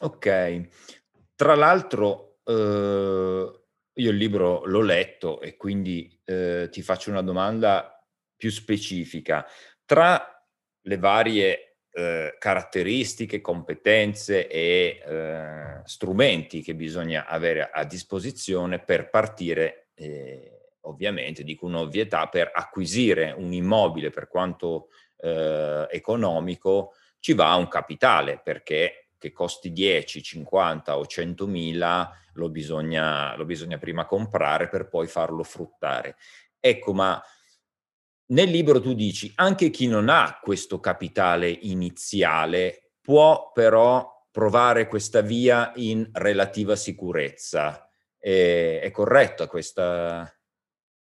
Ok, 0.00 0.68
tra 1.34 1.54
l'altro 1.54 2.38
eh, 2.44 3.60
io 3.94 4.10
il 4.10 4.16
libro 4.16 4.64
l'ho 4.64 4.80
letto 4.80 5.40
e 5.40 5.56
quindi 5.56 6.20
eh, 6.24 6.68
ti 6.70 6.82
faccio 6.82 7.10
una 7.10 7.22
domanda 7.22 8.04
più 8.36 8.50
specifica. 8.50 9.46
Tra 9.84 10.26
le 10.80 10.98
varie 10.98 11.71
eh, 11.92 12.36
caratteristiche, 12.38 13.40
competenze 13.40 14.48
e 14.48 15.00
eh, 15.04 15.80
strumenti 15.84 16.62
che 16.62 16.74
bisogna 16.74 17.26
avere 17.26 17.70
a 17.70 17.84
disposizione 17.84 18.78
per 18.80 19.10
partire, 19.10 19.88
eh, 19.94 20.70
ovviamente, 20.82 21.44
dico 21.44 21.66
un'ovvietà, 21.66 22.28
per 22.28 22.50
acquisire 22.52 23.34
un 23.36 23.52
immobile 23.52 24.10
per 24.10 24.28
quanto 24.28 24.88
eh, 25.18 25.86
economico, 25.90 26.94
ci 27.20 27.34
va 27.34 27.54
un 27.54 27.68
capitale 27.68 28.40
perché 28.42 29.08
che 29.18 29.30
costi 29.30 29.72
10, 29.72 30.20
50 30.20 30.98
o 30.98 31.06
100 31.06 31.46
mila 31.46 32.10
lo 32.34 32.48
bisogna, 32.48 33.36
lo 33.36 33.44
bisogna 33.44 33.78
prima 33.78 34.04
comprare 34.04 34.68
per 34.68 34.88
poi 34.88 35.06
farlo 35.06 35.44
fruttare. 35.44 36.16
Ecco, 36.58 36.92
ma 36.92 37.22
nel 38.32 38.50
libro 38.50 38.80
tu 38.80 38.94
dici 38.94 39.32
anche 39.36 39.70
chi 39.70 39.86
non 39.86 40.08
ha 40.08 40.38
questo 40.42 40.80
capitale 40.80 41.48
iniziale 41.48 42.92
può 43.00 43.50
però 43.52 44.26
provare 44.30 44.88
questa 44.88 45.20
via 45.20 45.72
in 45.76 46.08
relativa 46.12 46.74
sicurezza. 46.74 47.88
È, 48.18 48.80
è 48.82 48.90
corretta 48.90 49.46
questa, 49.46 50.32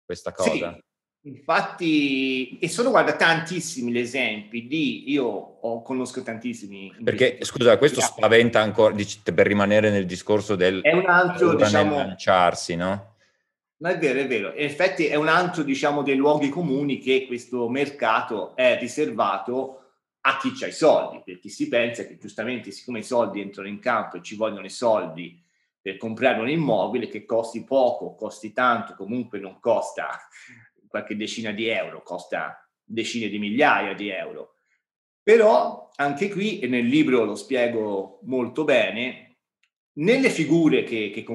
questa 0.06 0.32
cosa? 0.32 0.74
Sì. 0.74 0.86
Infatti, 1.28 2.58
e 2.60 2.70
sono 2.70 2.90
guarda 2.90 3.16
tantissimi 3.16 3.92
gli 3.92 3.98
esempi 3.98 4.66
di 4.66 5.12
io 5.12 5.26
ho, 5.26 5.82
conosco 5.82 6.22
tantissimi. 6.22 6.96
Perché 7.04 7.40
scusa, 7.42 7.78
questo 7.78 8.00
spaventa 8.00 8.62
ancora 8.62 8.96
per 9.34 9.46
rimanere 9.46 9.90
nel 9.90 10.06
discorso 10.06 10.56
del 10.56 10.82
è 10.82 10.94
un 10.94 11.10
altro 11.10 11.56
diciamo 11.56 11.98
lanciarsi, 11.98 12.76
no? 12.76 13.17
Ma 13.80 13.90
è 13.92 13.98
vero, 13.98 14.20
è 14.20 14.28
vero. 14.28 14.54
In 14.54 14.64
effetti 14.64 15.06
è 15.06 15.16
un 15.16 15.28
altro, 15.28 15.64
diciamo, 15.64 16.02
dei 16.02 16.16
luoghi 16.16 16.50
comuni 16.50 16.98
che 16.98 17.26
questo 17.28 17.70
mercato 17.70 18.56
è 18.56 18.78
riservato 18.80 19.82
a 20.22 20.38
chi 20.38 20.52
ha 20.64 20.68
i 20.68 20.74
soldi, 20.74 21.22
perché 21.24 21.50
si 21.50 21.68
pensa 21.68 22.06
che 22.06 22.18
giustamente 22.18 22.72
siccome 22.72 23.00
i 23.00 23.04
soldi 23.04 23.40
entrano 23.40 23.70
in 23.70 23.80
campo 23.80 24.18
e 24.18 24.22
ci 24.24 24.36
vogliono 24.36 24.66
i 24.66 24.72
soldi 24.72 25.42
per 25.80 25.98
comprare 25.98 26.42
un 26.42 26.50
immobile 26.50 27.08
che 27.08 27.24
costi 27.24 27.64
poco, 27.64 28.16
costi 28.16 28.52
tanto, 28.52 28.96
comunque 28.96 29.40
non 29.40 29.60
costa 29.60 30.20
qualche 30.88 31.16
decina 31.16 31.52
di 31.52 31.68
euro, 31.68 32.02
costa 32.02 32.68
decine 32.84 33.30
di 33.30 33.38
migliaia 33.38 33.94
di 33.94 34.10
euro. 34.10 34.56
Però 35.22 35.92
anche 35.96 36.30
qui, 36.30 36.60
e 36.60 36.68
nel 36.68 36.86
libro 36.86 37.24
lo 37.24 37.36
spiego 37.36 38.20
molto 38.24 38.64
bene, 38.64 39.38
nelle 39.94 40.30
figure 40.30 40.84
che, 40.84 41.12
che 41.14 41.26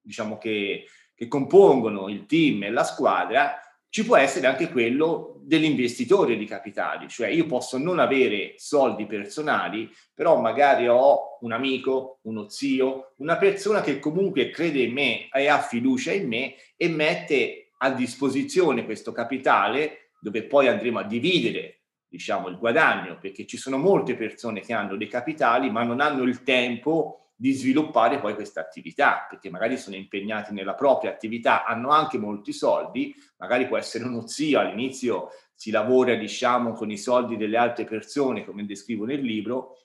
diciamo 0.00 0.38
che 0.38 0.86
che 1.20 1.28
compongono 1.28 2.08
il 2.08 2.24
team 2.24 2.62
e 2.62 2.70
la 2.70 2.82
squadra, 2.82 3.60
ci 3.90 4.06
può 4.06 4.16
essere 4.16 4.46
anche 4.46 4.70
quello 4.70 5.38
dell'investitore 5.42 6.38
di 6.38 6.46
capitali, 6.46 7.08
cioè 7.08 7.28
io 7.28 7.44
posso 7.44 7.76
non 7.76 7.98
avere 7.98 8.54
soldi 8.56 9.04
personali, 9.04 9.92
però 10.14 10.40
magari 10.40 10.88
ho 10.88 11.36
un 11.42 11.52
amico, 11.52 12.20
uno 12.22 12.48
zio, 12.48 13.12
una 13.16 13.36
persona 13.36 13.82
che 13.82 13.98
comunque 13.98 14.48
crede 14.48 14.80
in 14.80 14.94
me 14.94 15.28
e 15.30 15.46
ha 15.46 15.58
fiducia 15.58 16.10
in 16.10 16.26
me 16.26 16.54
e 16.74 16.88
mette 16.88 17.72
a 17.76 17.90
disposizione 17.90 18.86
questo 18.86 19.12
capitale 19.12 20.12
dove 20.22 20.44
poi 20.44 20.68
andremo 20.68 21.00
a 21.00 21.04
dividere 21.04 21.80
diciamo 22.08 22.48
il 22.48 22.56
guadagno 22.56 23.18
perché 23.20 23.44
ci 23.44 23.58
sono 23.58 23.76
molte 23.76 24.16
persone 24.16 24.60
che 24.60 24.72
hanno 24.72 24.96
dei 24.96 25.06
capitali 25.06 25.70
ma 25.70 25.82
non 25.82 26.00
hanno 26.00 26.22
il 26.22 26.42
tempo 26.42 27.29
di 27.40 27.52
sviluppare 27.52 28.20
poi 28.20 28.34
questa 28.34 28.60
attività, 28.60 29.26
perché 29.26 29.48
magari 29.48 29.78
sono 29.78 29.96
impegnati 29.96 30.52
nella 30.52 30.74
propria 30.74 31.10
attività, 31.10 31.64
hanno 31.64 31.88
anche 31.88 32.18
molti 32.18 32.52
soldi, 32.52 33.14
magari 33.38 33.66
può 33.66 33.78
essere 33.78 34.04
uno 34.04 34.26
zio, 34.26 34.60
all'inizio 34.60 35.30
si 35.54 35.70
lavora 35.70 36.16
diciamo 36.16 36.74
con 36.74 36.90
i 36.90 36.98
soldi 36.98 37.38
delle 37.38 37.56
altre 37.56 37.84
persone, 37.84 38.44
come 38.44 38.66
descrivo 38.66 39.06
nel 39.06 39.22
libro, 39.22 39.78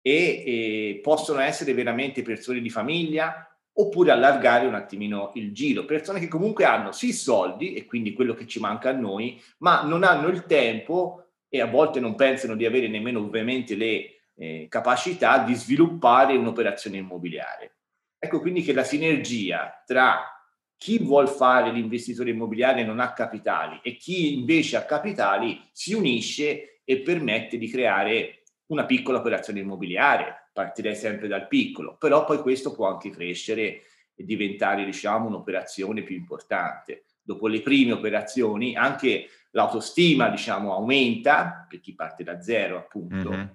e, 0.00 0.44
e 0.46 1.00
possono 1.02 1.40
essere 1.40 1.74
veramente 1.74 2.22
persone 2.22 2.60
di 2.60 2.70
famiglia 2.70 3.44
oppure 3.72 4.12
allargare 4.12 4.68
un 4.68 4.76
attimino 4.76 5.32
il 5.34 5.52
giro, 5.52 5.84
persone 5.84 6.20
che 6.20 6.28
comunque 6.28 6.64
hanno 6.64 6.92
sì 6.92 7.12
soldi 7.12 7.74
e 7.74 7.86
quindi 7.86 8.12
quello 8.12 8.34
che 8.34 8.46
ci 8.46 8.60
manca 8.60 8.90
a 8.90 8.92
noi, 8.92 9.42
ma 9.58 9.82
non 9.82 10.04
hanno 10.04 10.28
il 10.28 10.44
tempo 10.44 11.30
e 11.48 11.60
a 11.60 11.66
volte 11.66 11.98
non 11.98 12.14
pensano 12.14 12.54
di 12.54 12.64
avere 12.64 12.86
nemmeno 12.86 13.18
ovviamente 13.18 13.74
le 13.74 14.14
eh, 14.36 14.66
capacità 14.68 15.38
di 15.38 15.54
sviluppare 15.54 16.36
un'operazione 16.36 16.98
immobiliare. 16.98 17.76
Ecco 18.18 18.40
quindi 18.40 18.62
che 18.62 18.72
la 18.72 18.84
sinergia 18.84 19.82
tra 19.84 20.34
chi 20.76 20.98
vuol 20.98 21.28
fare 21.28 21.70
l'investitore 21.70 22.30
immobiliare 22.30 22.80
e 22.80 22.84
non 22.84 23.00
ha 23.00 23.12
capitali 23.12 23.80
e 23.82 23.96
chi 23.96 24.34
invece 24.34 24.76
ha 24.76 24.84
capitali 24.84 25.60
si 25.72 25.94
unisce 25.94 26.80
e 26.84 27.00
permette 27.00 27.58
di 27.58 27.68
creare 27.68 28.42
una 28.66 28.84
piccola 28.84 29.18
operazione 29.18 29.60
immobiliare. 29.60 30.50
Partirei 30.52 30.94
sempre 30.94 31.28
dal 31.28 31.48
piccolo, 31.48 31.96
però 31.96 32.24
poi 32.24 32.38
questo 32.38 32.72
può 32.72 32.88
anche 32.88 33.10
crescere 33.10 33.82
e 34.14 34.24
diventare, 34.24 34.84
diciamo, 34.84 35.26
un'operazione 35.26 36.02
più 36.02 36.14
importante. 36.14 37.04
Dopo 37.20 37.48
le 37.48 37.60
prime 37.60 37.92
operazioni, 37.92 38.76
anche 38.76 39.28
l'autostima, 39.50 40.28
diciamo, 40.28 40.72
aumenta 40.72 41.66
per 41.68 41.80
chi 41.80 41.94
parte 41.94 42.22
da 42.22 42.40
zero, 42.40 42.76
appunto. 42.76 43.30
Mm-hmm 43.30 43.46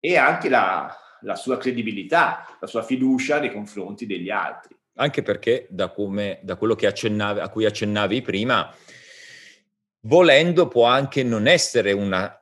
e 0.00 0.16
anche 0.16 0.48
la, 0.48 0.94
la 1.20 1.34
sua 1.34 1.58
credibilità, 1.58 2.56
la 2.60 2.66
sua 2.66 2.82
fiducia 2.82 3.40
nei 3.40 3.52
confronti 3.52 4.06
degli 4.06 4.30
altri. 4.30 4.76
Anche 4.94 5.22
perché 5.22 5.66
da, 5.68 5.90
come, 5.90 6.40
da 6.42 6.56
quello 6.56 6.74
accennavi, 6.74 7.40
a 7.40 7.48
cui 7.48 7.66
accennavi 7.66 8.22
prima, 8.22 8.72
volendo 10.02 10.68
può 10.68 10.86
anche 10.86 11.22
non 11.22 11.46
essere 11.46 11.92
una 11.92 12.40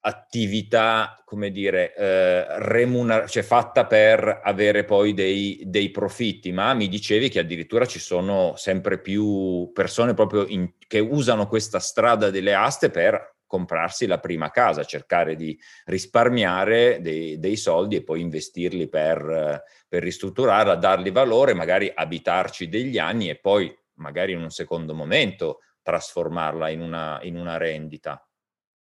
attività, 0.00 1.20
come 1.24 1.50
dire, 1.50 1.94
eh, 1.94 2.58
remuner- 2.60 3.28
cioè 3.28 3.42
fatta 3.42 3.86
per 3.86 4.40
avere 4.44 4.84
poi 4.84 5.14
dei, 5.14 5.62
dei, 5.64 5.90
profitti, 5.90 6.52
ma 6.52 6.74
mi 6.74 6.86
dicevi 6.88 7.28
che 7.28 7.40
addirittura 7.40 7.86
ci 7.86 7.98
sono 7.98 8.54
sempre 8.56 9.00
più 9.00 9.70
persone 9.72 10.14
proprio 10.14 10.46
in, 10.46 10.74
che 10.86 11.00
usano 11.00 11.48
questa 11.48 11.80
strada 11.80 12.30
delle 12.30 12.54
aste 12.54 12.90
per 12.90 13.35
comprarsi 13.46 14.06
la 14.06 14.18
prima 14.18 14.50
casa, 14.50 14.84
cercare 14.84 15.36
di 15.36 15.58
risparmiare 15.84 17.00
dei, 17.00 17.38
dei 17.38 17.56
soldi 17.56 17.96
e 17.96 18.02
poi 18.02 18.20
investirli 18.20 18.88
per, 18.88 19.62
per 19.88 20.02
ristrutturarla, 20.02 20.74
dargli 20.76 21.12
valore, 21.12 21.54
magari 21.54 21.90
abitarci 21.94 22.68
degli 22.68 22.98
anni 22.98 23.28
e 23.28 23.38
poi 23.38 23.74
magari 23.94 24.32
in 24.32 24.42
un 24.42 24.50
secondo 24.50 24.94
momento 24.94 25.60
trasformarla 25.82 26.68
in 26.68 26.80
una, 26.80 27.20
in 27.22 27.36
una 27.36 27.56
rendita. 27.56 28.28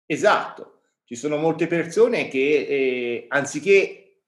Esatto, 0.06 0.82
ci 1.06 1.16
sono 1.16 1.38
molte 1.38 1.68
persone 1.68 2.28
che 2.28 2.40
eh, 2.40 3.26
anziché 3.30 4.24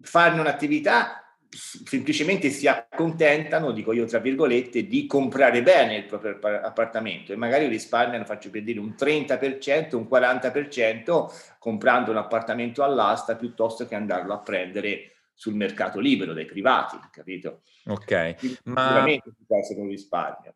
farne 0.00 0.40
un'attività 0.40 1.29
semplicemente 1.50 2.48
si 2.50 2.68
accontentano, 2.68 3.72
dico 3.72 3.92
io 3.92 4.04
tra 4.04 4.20
virgolette, 4.20 4.86
di 4.86 5.06
comprare 5.06 5.62
bene 5.62 5.96
il 5.96 6.06
proprio 6.06 6.38
appartamento 6.40 7.32
e 7.32 7.36
magari 7.36 7.66
risparmiano, 7.66 8.24
faccio 8.24 8.50
per 8.50 8.62
dire, 8.62 8.78
un 8.78 8.94
30%, 8.96 9.96
un 9.96 10.06
40% 10.08 11.56
comprando 11.58 12.12
un 12.12 12.18
appartamento 12.18 12.84
all'asta 12.84 13.34
piuttosto 13.34 13.86
che 13.86 13.96
andarlo 13.96 14.32
a 14.32 14.38
prendere 14.38 15.12
sul 15.34 15.54
mercato 15.54 15.98
libero 15.98 16.34
dai 16.34 16.44
privati, 16.44 16.98
capito? 17.10 17.62
Ok, 17.86 18.36
Quindi, 18.36 18.58
ma 18.64 18.82
sicuramente 18.82 19.32
può 19.46 19.58
essere 19.58 19.80
un 19.80 19.88
risparmio. 19.88 20.54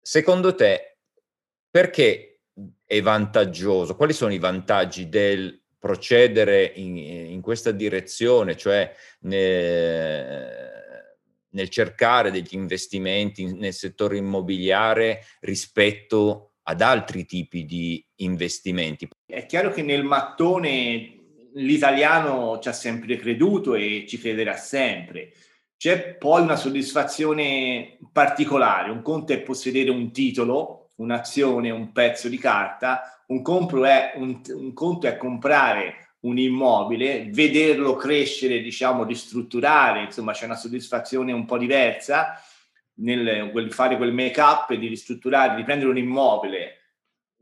Secondo 0.00 0.54
te, 0.54 0.98
perché 1.70 2.40
è 2.84 3.00
vantaggioso? 3.00 3.96
Quali 3.96 4.12
sono 4.12 4.32
i 4.32 4.38
vantaggi 4.38 5.08
del 5.08 5.61
procedere 5.82 6.62
in, 6.76 6.96
in 6.96 7.40
questa 7.40 7.72
direzione, 7.72 8.56
cioè 8.56 8.94
nel, 9.22 10.48
nel, 11.48 11.68
cercare 11.68 12.30
degli 12.30 12.52
investimenti 12.54 13.52
nel 13.52 13.72
settore 13.72 14.16
immobiliare 14.16 15.24
rispetto 15.40 16.52
ad 16.62 16.82
altri 16.82 17.26
tipi 17.26 17.64
di 17.64 18.06
investimenti? 18.18 19.08
È 19.26 19.44
chiaro 19.44 19.72
che 19.72 19.82
nel 19.82 20.04
mattone 20.04 21.16
l'italiano 21.54 22.60
ci 22.60 22.68
ha 22.68 22.72
sempre 22.72 23.16
creduto 23.16 23.74
e 23.74 24.04
ci 24.06 24.18
crederà 24.18 24.54
sempre. 24.54 25.32
C'è 25.76 26.14
poi 26.14 26.42
una 26.42 26.54
soddisfazione 26.54 27.98
particolare, 28.12 28.92
un 28.92 29.02
conto 29.02 29.32
è 29.32 29.40
possedere 29.40 29.90
un 29.90 30.12
titolo 30.12 30.82
un'azione, 31.02 31.70
un 31.70 31.92
pezzo 31.92 32.28
di 32.28 32.38
carta, 32.38 33.21
un, 33.40 33.84
è, 33.84 34.12
un, 34.16 34.40
un 34.48 34.72
conto 34.72 35.06
è 35.06 35.16
comprare 35.16 36.16
un 36.20 36.38
immobile, 36.38 37.28
vederlo 37.30 37.96
crescere, 37.96 38.60
diciamo, 38.60 39.04
ristrutturare, 39.04 40.04
insomma 40.04 40.32
c'è 40.32 40.44
una 40.44 40.56
soddisfazione 40.56 41.32
un 41.32 41.44
po' 41.44 41.58
diversa 41.58 42.40
nel 42.94 43.50
fare 43.70 43.96
quel 43.96 44.12
make 44.12 44.40
up 44.40 44.70
e 44.70 44.78
di 44.78 44.86
ristrutturare, 44.86 45.56
di 45.56 45.64
prendere 45.64 45.90
un 45.90 45.96
immobile 45.96 46.76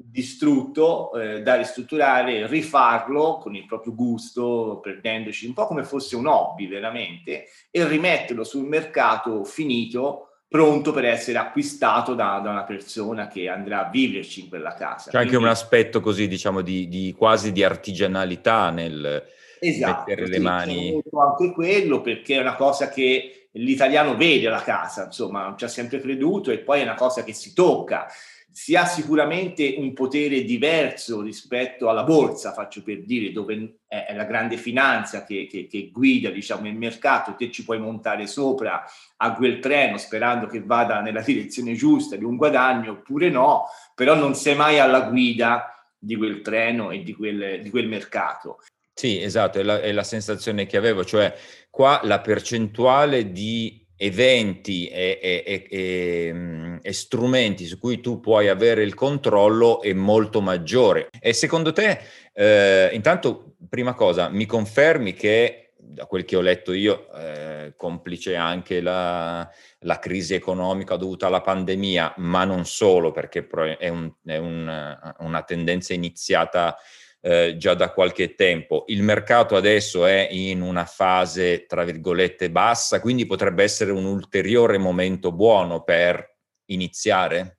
distrutto 0.02 1.12
eh, 1.12 1.42
da 1.42 1.56
ristrutturare, 1.56 2.46
rifarlo 2.46 3.36
con 3.36 3.54
il 3.54 3.66
proprio 3.66 3.94
gusto, 3.94 4.80
perdendoci 4.82 5.46
un 5.46 5.52
po' 5.52 5.66
come 5.66 5.84
fosse 5.84 6.16
un 6.16 6.26
hobby 6.26 6.66
veramente, 6.66 7.48
e 7.70 7.86
rimetterlo 7.86 8.44
sul 8.44 8.66
mercato 8.66 9.44
finito 9.44 10.29
pronto 10.50 10.92
per 10.92 11.04
essere 11.04 11.38
acquistato 11.38 12.14
da, 12.14 12.40
da, 12.42 12.50
una 12.50 12.64
persona 12.64 13.28
che 13.28 13.48
andrà 13.48 13.86
a 13.86 13.88
viverci 13.88 14.40
in 14.40 14.48
quella 14.48 14.74
casa. 14.74 15.04
C'è 15.04 15.16
Quindi, 15.16 15.28
anche 15.28 15.36
un 15.36 15.48
aspetto 15.48 16.00
così, 16.00 16.26
diciamo, 16.26 16.60
di, 16.60 16.88
di 16.88 17.14
quasi 17.16 17.52
di 17.52 17.62
artigianalità 17.62 18.70
nel 18.70 19.22
esatto, 19.60 20.04
mettere 20.08 20.26
le 20.26 20.34
sì, 20.34 20.40
mani. 20.40 21.02
Anche 21.12 21.52
quello, 21.52 22.00
perché 22.00 22.34
è 22.34 22.40
una 22.40 22.56
cosa 22.56 22.88
che 22.88 23.50
l'italiano 23.52 24.16
vede 24.16 24.48
la 24.48 24.62
casa, 24.62 25.04
insomma, 25.04 25.54
ci 25.56 25.64
ha 25.64 25.68
sempre 25.68 26.00
creduto 26.00 26.50
e 26.50 26.58
poi 26.58 26.80
è 26.80 26.82
una 26.82 26.94
cosa 26.94 27.22
che 27.22 27.32
si 27.32 27.54
tocca 27.54 28.08
si 28.52 28.74
ha 28.74 28.84
sicuramente 28.84 29.74
un 29.78 29.92
potere 29.92 30.42
diverso 30.42 31.20
rispetto 31.22 31.88
alla 31.88 32.02
borsa, 32.02 32.52
faccio 32.52 32.82
per 32.82 33.04
dire, 33.04 33.32
dove 33.32 33.78
è 33.86 34.14
la 34.14 34.24
grande 34.24 34.56
finanza 34.56 35.24
che, 35.24 35.46
che, 35.50 35.66
che, 35.66 35.90
guida 35.92 36.30
diciamo, 36.30 36.66
il 36.66 36.76
mercato, 36.76 37.34
te 37.34 37.50
ci 37.50 37.64
puoi 37.64 37.78
montare 37.78 38.26
sopra 38.26 38.84
a 39.16 39.34
quel 39.34 39.58
treno 39.58 39.98
sperando 39.98 40.46
che 40.46 40.62
vada 40.62 41.00
nella 41.00 41.22
direzione 41.26 41.74
giusta 41.74 42.16
di 42.16 42.24
un 42.24 42.36
guadagno 42.36 42.92
oppure 42.92 43.30
no, 43.30 43.66
però 43.94 44.14
non 44.14 44.34
sei 44.34 44.56
mai 44.56 44.78
alla 44.78 45.02
guida 45.02 45.74
di 45.98 46.16
quel 46.16 46.40
treno 46.40 46.90
e 46.90 47.02
di 47.02 47.14
quel, 47.14 47.62
di 47.62 47.70
quel 47.70 47.86
mercato. 47.86 48.58
Sì, 48.92 49.20
esatto, 49.20 49.58
è 49.58 49.62
la, 49.62 49.80
è 49.80 49.92
la 49.92 50.02
sensazione 50.02 50.66
che 50.66 50.76
avevo, 50.76 51.04
cioè 51.04 51.34
qua 51.70 52.00
la 52.02 52.20
percentuale 52.20 53.32
di 53.32 53.79
eventi 54.02 54.88
e, 54.88 55.18
e, 55.20 55.66
e, 55.68 56.32
mm, 56.32 56.76
e, 56.80 56.92
strumenti 56.94 57.66
su 57.66 57.78
cui 57.78 58.00
tu 58.00 58.18
puoi 58.18 58.48
avere 58.48 58.82
il 58.82 58.94
controllo 58.94 59.82
è 59.82 59.92
molto 59.92 60.40
maggiore. 60.40 61.10
E 61.20 61.34
secondo 61.34 61.74
te, 61.74 62.00
eh, 62.32 62.88
intanto, 62.94 63.56
prima 63.68 63.92
cosa, 63.92 64.30
mi 64.30 64.46
confermi 64.46 65.12
che, 65.12 65.72
da 65.76 66.06
quel 66.06 66.24
che 66.24 66.36
ho 66.36 66.40
letto 66.40 66.72
io, 66.72 67.12
eh, 67.12 67.74
complice 67.76 68.36
anche 68.36 68.80
la, 68.80 69.46
la, 69.80 69.98
crisi 69.98 70.32
economica 70.32 70.96
dovuta 70.96 71.26
alla 71.26 71.42
pandemia, 71.42 72.14
ma 72.18 72.44
non 72.44 72.64
solo, 72.64 73.10
perché 73.10 73.46
è, 73.78 73.88
un, 73.88 74.10
è 74.24 74.38
un, 74.38 74.98
una 75.18 75.42
tendenza 75.42 75.92
iniziata 75.92 76.74
eh, 77.20 77.56
già 77.58 77.74
da 77.74 77.92
qualche 77.92 78.34
tempo. 78.34 78.84
Il 78.88 79.02
mercato 79.02 79.56
adesso 79.56 80.06
è 80.06 80.28
in 80.30 80.62
una 80.62 80.84
fase, 80.84 81.66
tra 81.66 81.84
virgolette, 81.84 82.50
bassa, 82.50 83.00
quindi 83.00 83.26
potrebbe 83.26 83.62
essere 83.62 83.90
un 83.90 84.04
ulteriore 84.04 84.78
momento 84.78 85.32
buono 85.32 85.82
per 85.82 86.36
iniziare? 86.66 87.58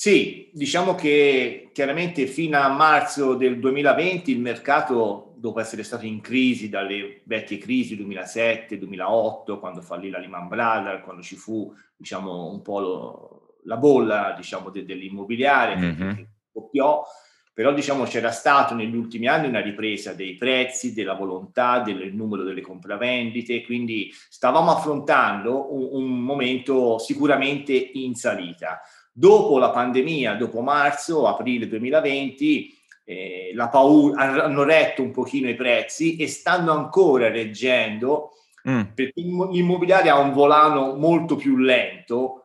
Sì, 0.00 0.50
diciamo 0.54 0.94
che 0.94 1.70
chiaramente 1.74 2.26
fino 2.26 2.58
a 2.58 2.68
marzo 2.68 3.34
del 3.34 3.58
2020 3.58 4.30
il 4.30 4.40
mercato, 4.40 5.34
dopo 5.36 5.60
essere 5.60 5.82
stato 5.82 6.06
in 6.06 6.22
crisi 6.22 6.70
dalle 6.70 7.20
vecchie 7.24 7.58
crisi 7.58 7.96
2007-2008, 7.96 9.58
quando 9.58 9.82
fallì 9.82 10.08
la 10.08 10.18
Lehman 10.18 10.48
Brothers, 10.48 11.02
quando 11.02 11.20
ci 11.20 11.36
fu 11.36 11.70
diciamo, 11.94 12.50
un 12.50 12.62
po' 12.62 12.80
lo, 12.80 13.56
la 13.64 13.76
bolla 13.76 14.32
diciamo, 14.34 14.70
de, 14.70 14.86
dell'immobiliare 14.86 15.76
mm-hmm. 15.76 16.14
che 16.14 16.28
scoppiò, 16.50 17.04
però 17.52 17.72
diciamo 17.72 18.04
c'era 18.04 18.30
stato 18.30 18.74
negli 18.74 18.94
ultimi 18.94 19.26
anni 19.26 19.48
una 19.48 19.60
ripresa 19.60 20.14
dei 20.14 20.34
prezzi, 20.34 20.94
della 20.94 21.14
volontà, 21.14 21.80
del 21.80 22.14
numero 22.14 22.42
delle 22.42 22.60
compravendite, 22.60 23.62
quindi 23.64 24.10
stavamo 24.12 24.70
affrontando 24.70 25.74
un, 25.74 26.02
un 26.02 26.20
momento 26.20 26.98
sicuramente 26.98 27.72
in 27.72 28.14
salita. 28.14 28.80
Dopo 29.12 29.58
la 29.58 29.70
pandemia, 29.70 30.34
dopo 30.34 30.60
marzo, 30.60 31.26
aprile 31.26 31.66
2020, 31.68 32.78
eh, 33.04 33.50
la 33.54 33.68
paura, 33.68 34.44
hanno 34.44 34.62
retto 34.62 35.02
un 35.02 35.10
pochino 35.10 35.48
i 35.48 35.56
prezzi 35.56 36.16
e 36.16 36.28
stanno 36.28 36.72
ancora 36.72 37.28
reggendo 37.28 38.30
mm. 38.68 38.82
perché 38.94 39.20
l'immobiliare 39.20 40.10
ha 40.10 40.18
un 40.18 40.32
volano 40.32 40.94
molto 40.94 41.34
più 41.34 41.56
lento 41.56 42.39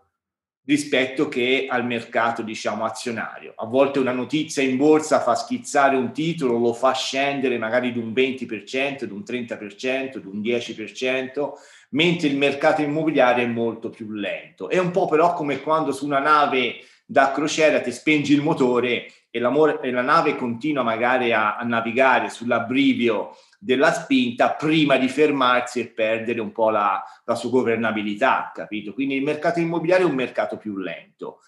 rispetto 0.66 1.28
che 1.28 1.68
al 1.70 1.86
mercato 1.86 2.42
diciamo 2.42 2.86
azionario. 2.86 3.54
A 3.56 3.66
volte 3.66 4.00
una 4.00 4.12
notizia 4.12 4.64
in 4.64 4.78
borsa 4.78 5.20
fa 5.20 5.36
schizzare 5.36 5.96
un 5.96 6.12
titolo, 6.12 6.58
lo 6.58 6.74
fa 6.74 6.92
scendere 6.94 7.58
magari 7.58 7.92
di 7.92 8.00
un 8.00 8.12
20%, 8.12 9.04
di 9.04 9.14
un 9.14 9.24
30%, 9.26 10.18
di 10.18 10.28
un 10.28 10.42
10%, 10.42 11.50
mentre 11.92 12.28
il 12.28 12.38
mercato 12.38 12.82
immobiliare 12.82 13.44
è 13.44 13.48
molto 13.48 13.90
più 13.90 14.12
lento. 14.12 14.70
È 14.70 14.78
un 14.78 14.92
po' 14.92 15.08
però 15.08 15.34
come 15.34 15.62
quando 15.62 15.92
su 15.92 16.06
una 16.06 16.20
nave 16.20 16.78
da 17.06 17.32
crociera 17.32 17.82
ti 17.82 17.92
spengi 17.92 18.34
il 18.34 18.42
motore 18.42 19.12
e 19.30 19.40
la, 19.40 19.80
e 19.82 19.92
la 19.92 20.02
nave 20.02 20.36
continua 20.36 20.82
magari 20.82 21.32
a, 21.32 21.56
a 21.58 21.64
navigare 21.64 22.30
sull'abbrivio 22.30 23.36
della 23.66 23.92
spinta 23.92 24.54
prima 24.54 24.96
di 24.98 25.10
fermarsi 25.10 25.80
e 25.80 25.88
perdere 25.88 26.40
un 26.40 26.52
po' 26.52 26.70
la, 26.70 27.04
la 27.24 27.34
sua 27.34 27.50
governabilità, 27.50 28.52
capito? 28.54 28.94
Quindi 28.94 29.16
il 29.16 29.24
mercato 29.24 29.60
immobiliare 29.60 30.04
è 30.04 30.06
un 30.06 30.14
mercato 30.14 30.58
più 30.58 30.78
lento. 30.78 31.40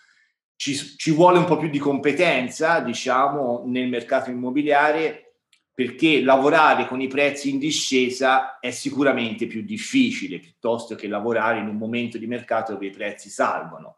Ci, 0.55 0.73
ci, 0.97 1.11
vuole 1.11 1.37
un 1.37 1.45
po' 1.45 1.57
più 1.57 1.69
di 1.69 1.77
competenza, 1.77 2.79
diciamo, 2.79 3.65
nel 3.67 3.87
mercato 3.87 4.31
immobiliare 4.31 5.33
perché 5.71 6.23
lavorare 6.23 6.87
con 6.87 7.01
i 7.01 7.07
prezzi 7.07 7.51
in 7.51 7.59
discesa 7.59 8.57
è 8.57 8.71
sicuramente 8.71 9.45
più 9.45 9.61
difficile 9.61 10.39
piuttosto 10.39 10.95
che 10.95 11.07
lavorare 11.07 11.59
in 11.59 11.67
un 11.67 11.77
momento 11.77 12.17
di 12.17 12.25
mercato 12.25 12.73
dove 12.73 12.87
i 12.87 12.89
prezzi 12.89 13.29
salgono, 13.29 13.97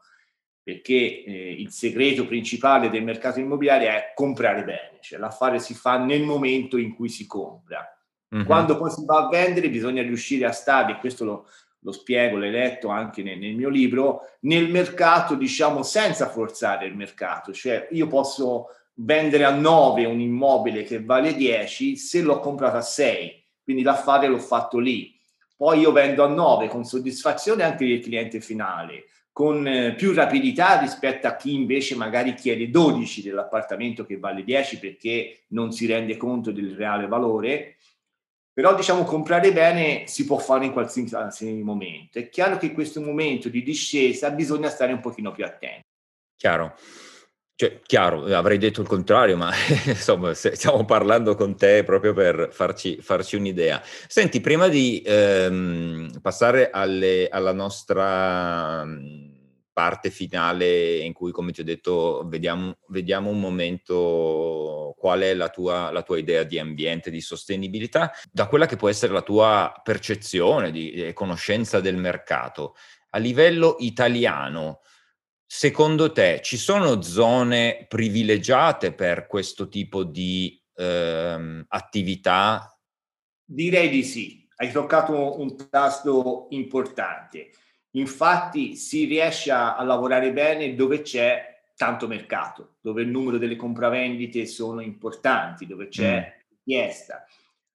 perché 0.61 1.23
eh, 1.23 1.55
il 1.57 1.71
segreto 1.71 2.25
principale 2.25 2.89
del 2.89 3.03
mercato 3.03 3.39
immobiliare 3.39 3.87
è 3.87 4.11
comprare 4.13 4.65
bene, 4.65 4.97
cioè 4.99 5.19
l'affare 5.19 5.59
si 5.59 5.73
fa 5.73 5.97
nel 5.97 6.23
momento 6.23 6.75
in 6.75 6.93
cui 6.93 7.07
si 7.07 7.25
compra 7.25 7.93
Mm-hmm. 8.35 8.45
Quando 8.45 8.77
poi 8.77 8.91
si 8.91 9.05
va 9.05 9.25
a 9.25 9.29
vendere 9.29 9.69
bisogna 9.69 10.01
riuscire 10.01 10.45
a 10.45 10.51
stare, 10.51 10.93
e 10.93 10.97
questo 10.97 11.25
lo, 11.25 11.47
lo 11.79 11.91
spiego, 11.91 12.37
l'hai 12.37 12.51
letto 12.51 12.89
anche 12.89 13.23
nel, 13.23 13.37
nel, 13.39 13.55
mio 13.55 13.69
libro, 13.69 14.21
nel 14.41 14.69
mercato, 14.69 15.35
diciamo, 15.35 15.83
senza 15.83 16.29
forzare 16.29 16.85
il 16.85 16.95
mercato. 16.95 17.51
Cioè 17.53 17.87
io 17.91 18.07
posso 18.07 18.67
vendere 18.95 19.45
a 19.45 19.51
9 19.51 20.05
un 20.05 20.19
immobile 20.19 20.83
che 20.83 21.03
vale 21.03 21.33
10 21.33 21.95
se 21.95 22.21
l'ho 22.21 22.39
comprato 22.39 22.77
a 22.77 22.81
6, 22.81 23.43
quindi 23.63 23.81
l'affare 23.81 24.27
l'ho 24.27 24.39
fatto 24.39 24.77
lì. 24.77 25.17
Poi 25.55 25.79
io 25.79 25.91
vendo 25.91 26.23
a 26.23 26.27
9 26.27 26.67
con 26.67 26.85
soddisfazione 26.85 27.63
anche 27.63 27.85
del 27.85 27.99
cliente 27.99 28.39
finale, 28.39 29.05
con 29.31 29.65
eh, 29.67 29.93
più 29.95 30.13
rapidità 30.13 30.79
rispetto 30.79 31.27
a 31.27 31.35
chi 31.35 31.53
invece 31.53 31.95
magari 31.95 32.33
chiede 32.33 32.69
12 32.69 33.21
dell'appartamento 33.23 34.05
che 34.05 34.17
vale 34.17 34.43
10 34.43 34.79
perché 34.79 35.43
non 35.49 35.71
si 35.71 35.85
rende 35.85 36.17
conto 36.17 36.51
del 36.51 36.75
reale 36.75 37.07
valore 37.07 37.77
però 38.59 38.75
diciamo 38.75 39.05
comprare 39.05 39.53
bene 39.53 40.03
si 40.07 40.25
può 40.25 40.37
fare 40.37 40.65
in 40.65 40.73
qualsiasi 40.73 41.63
momento. 41.63 42.19
È 42.19 42.27
chiaro 42.27 42.57
che 42.57 42.65
in 42.65 42.73
questo 42.73 42.99
momento 42.99 43.47
di 43.47 43.63
discesa 43.63 44.31
bisogna 44.31 44.67
stare 44.67 44.91
un 44.91 44.99
pochino 44.99 45.31
più 45.31 45.45
attenti. 45.45 45.85
Chiaro. 46.35 46.75
Cioè, 47.55 47.79
chiaro, 47.79 48.25
avrei 48.35 48.57
detto 48.57 48.81
il 48.81 48.87
contrario, 48.87 49.37
ma 49.37 49.49
insomma, 49.87 50.33
stiamo 50.33 50.83
parlando 50.83 51.35
con 51.35 51.55
te 51.55 51.85
proprio 51.85 52.11
per 52.11 52.49
farci, 52.51 52.97
farci 52.99 53.37
un'idea. 53.37 53.81
Senti, 53.83 54.41
prima 54.41 54.67
di 54.67 55.01
ehm, 55.05 56.19
passare 56.21 56.69
alle, 56.69 57.29
alla 57.29 57.53
nostra 57.53 58.85
parte 59.79 60.09
finale 60.09 60.97
in 60.97 61.13
cui, 61.13 61.31
come 61.31 61.53
ti 61.53 61.61
ho 61.61 61.63
detto, 61.63 62.25
vediamo, 62.27 62.79
vediamo 62.89 63.29
un 63.29 63.39
momento 63.39 64.93
qual 64.97 65.21
è 65.21 65.33
la 65.33 65.47
tua, 65.47 65.89
la 65.89 66.01
tua, 66.01 66.17
idea 66.17 66.43
di 66.43 66.59
ambiente, 66.59 67.09
di 67.09 67.21
sostenibilità, 67.21 68.11
da 68.29 68.47
quella 68.47 68.65
che 68.65 68.75
può 68.75 68.89
essere 68.89 69.13
la 69.13 69.21
tua 69.21 69.73
percezione 69.81 70.71
di, 70.71 70.91
di 70.91 71.13
conoscenza 71.13 71.79
del 71.79 71.95
mercato. 71.95 72.75
A 73.11 73.19
livello 73.19 73.77
italiano, 73.79 74.81
secondo 75.45 76.11
te 76.11 76.41
ci 76.43 76.57
sono 76.57 77.01
zone 77.01 77.85
privilegiate 77.87 78.91
per 78.91 79.27
questo 79.27 79.69
tipo 79.69 80.03
di 80.03 80.61
ehm, 80.75 81.67
attività? 81.69 82.77
Direi 83.45 83.87
di 83.87 84.03
sì. 84.03 84.45
Hai 84.57 84.73
toccato 84.73 85.39
un 85.39 85.55
tasto 85.69 86.47
importante 86.49 87.51
Infatti 87.91 88.75
si 88.75 89.05
riesce 89.05 89.51
a, 89.51 89.75
a 89.75 89.83
lavorare 89.83 90.31
bene 90.31 90.75
dove 90.75 91.01
c'è 91.01 91.61
tanto 91.75 92.07
mercato, 92.07 92.75
dove 92.81 93.01
il 93.01 93.07
numero 93.07 93.37
delle 93.37 93.55
compravendite 93.55 94.45
sono 94.45 94.81
importanti, 94.81 95.65
dove 95.65 95.87
c'è 95.87 96.19
mm. 96.19 96.49
richiesta. 96.49 97.25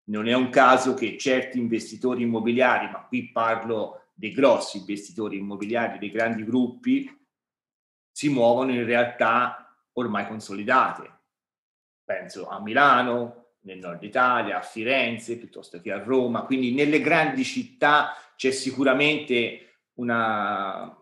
Non 0.05 0.29
è 0.29 0.35
un 0.35 0.51
caso 0.51 0.95
che 0.95 1.17
certi 1.17 1.59
investitori 1.59 2.23
immobiliari, 2.23 2.91
ma 2.91 3.07
qui 3.07 3.31
parlo 3.31 4.09
dei 4.13 4.33
grossi 4.33 4.79
investitori 4.79 5.39
immobiliari, 5.39 5.99
dei 5.99 6.11
grandi 6.11 6.45
gruppi, 6.45 7.11
si 8.13 8.29
muovono 8.29 8.73
in 8.73 8.85
realtà 8.85 9.75
ormai 9.95 10.27
consolidate. 10.27 11.11
Penso 12.05 12.47
a 12.47 12.61
Milano, 12.61 13.45
nel 13.65 13.79
nord 13.79 14.03
Italia, 14.03 14.59
a 14.59 14.63
Firenze 14.63 15.39
piuttosto 15.39 15.81
che 15.81 15.91
a 15.91 16.03
Roma. 16.03 16.43
Quindi 16.43 16.73
nelle 16.73 17.01
grandi 17.01 17.43
città 17.43 18.15
c'è 18.37 18.51
sicuramente 18.51 19.64
una, 19.95 20.97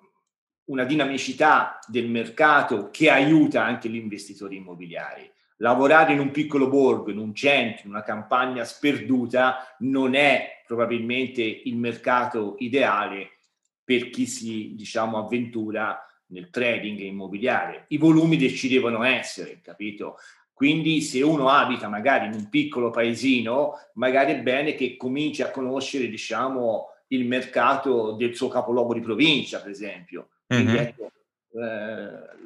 una 0.65 0.85
dinamicità 0.85 1.79
del 1.87 2.09
mercato 2.09 2.91
che 2.91 3.11
aiuta 3.11 3.65
anche 3.65 3.89
gli 3.89 3.97
investitori 3.97 4.57
immobiliari. 4.57 5.31
Lavorare 5.57 6.13
in 6.13 6.19
un 6.19 6.31
piccolo 6.31 6.69
borgo, 6.69 7.11
in 7.11 7.19
un 7.19 7.35
centro, 7.35 7.83
in 7.85 7.91
una 7.91 8.03
campagna 8.03 8.65
sperduta 8.65 9.77
non 9.81 10.15
è 10.15 10.63
probabilmente 10.67 11.43
il 11.43 11.77
mercato 11.77 12.57
ideale 12.59 13.31
per 13.85 14.11
chi 14.11 14.27
si 14.27 14.75
diciamo 14.75 15.19
avventura 15.19 16.05
nel 16.27 16.51
trading 16.51 16.99
immobiliare. 17.01 17.85
I 17.89 17.99
volumi 17.99 18.39
ci 18.51 18.69
devono 18.69 19.05
essere, 19.05 19.61
capito? 19.63 20.17
Quindi 20.53 21.01
se 21.01 21.23
uno 21.23 21.49
abita 21.49 21.89
magari 21.89 22.27
in 22.27 22.35
un 22.35 22.49
piccolo 22.49 22.91
paesino, 22.91 23.75
magari 23.95 24.33
è 24.33 24.41
bene 24.41 24.75
che 24.75 24.97
cominci 24.97 25.43
a 25.43 25.51
conoscere, 25.51 26.09
diciamo, 26.09 26.92
il 27.13 27.27
mercato 27.27 28.13
del 28.13 28.35
suo 28.35 28.49
capoluogo 28.49 28.95
di 28.95 29.01
provincia, 29.01 29.61
per 29.61 29.71
esempio. 29.71 30.31
Quindi, 30.47 30.73
mm-hmm. 30.73 30.83
ecco, 30.83 31.11
eh, 31.55 32.41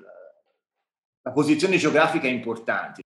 la 1.22 1.32
posizione 1.32 1.76
geografica 1.76 2.26
è 2.26 2.30
importante. 2.30 3.02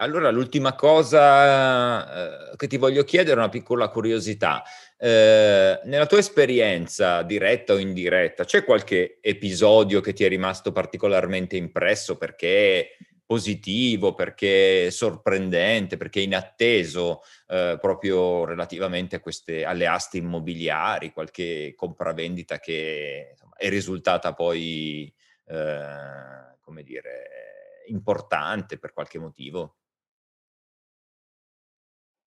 Allora, 0.00 0.30
l'ultima 0.30 0.74
cosa 0.74 2.50
eh, 2.52 2.56
che 2.56 2.68
ti 2.68 2.76
voglio 2.76 3.02
chiedere 3.02 3.32
è 3.32 3.38
una 3.38 3.48
piccola 3.48 3.88
curiosità. 3.88 4.62
Eh, 4.96 5.80
nella 5.84 6.06
tua 6.06 6.18
esperienza, 6.18 7.22
diretta 7.22 7.72
o 7.72 7.78
indiretta, 7.78 8.44
c'è 8.44 8.64
qualche 8.64 9.18
episodio 9.20 10.00
che 10.00 10.12
ti 10.12 10.22
è 10.22 10.28
rimasto 10.28 10.70
particolarmente 10.70 11.56
impresso 11.56 12.16
perché 12.16 12.96
positivo, 13.28 14.14
perché 14.14 14.90
sorprendente, 14.90 15.98
perché 15.98 16.20
inatteso 16.20 17.20
eh, 17.48 17.76
proprio 17.78 18.46
relativamente 18.46 19.16
a 19.16 19.20
queste, 19.20 19.66
alle 19.66 19.86
aste 19.86 20.16
immobiliari, 20.16 21.12
qualche 21.12 21.74
compravendita 21.76 22.58
che 22.58 23.28
insomma, 23.32 23.54
è 23.56 23.68
risultata 23.68 24.32
poi, 24.32 25.14
eh, 25.44 26.56
come 26.58 26.82
dire, 26.82 27.82
importante 27.88 28.78
per 28.78 28.94
qualche 28.94 29.18
motivo? 29.18 29.76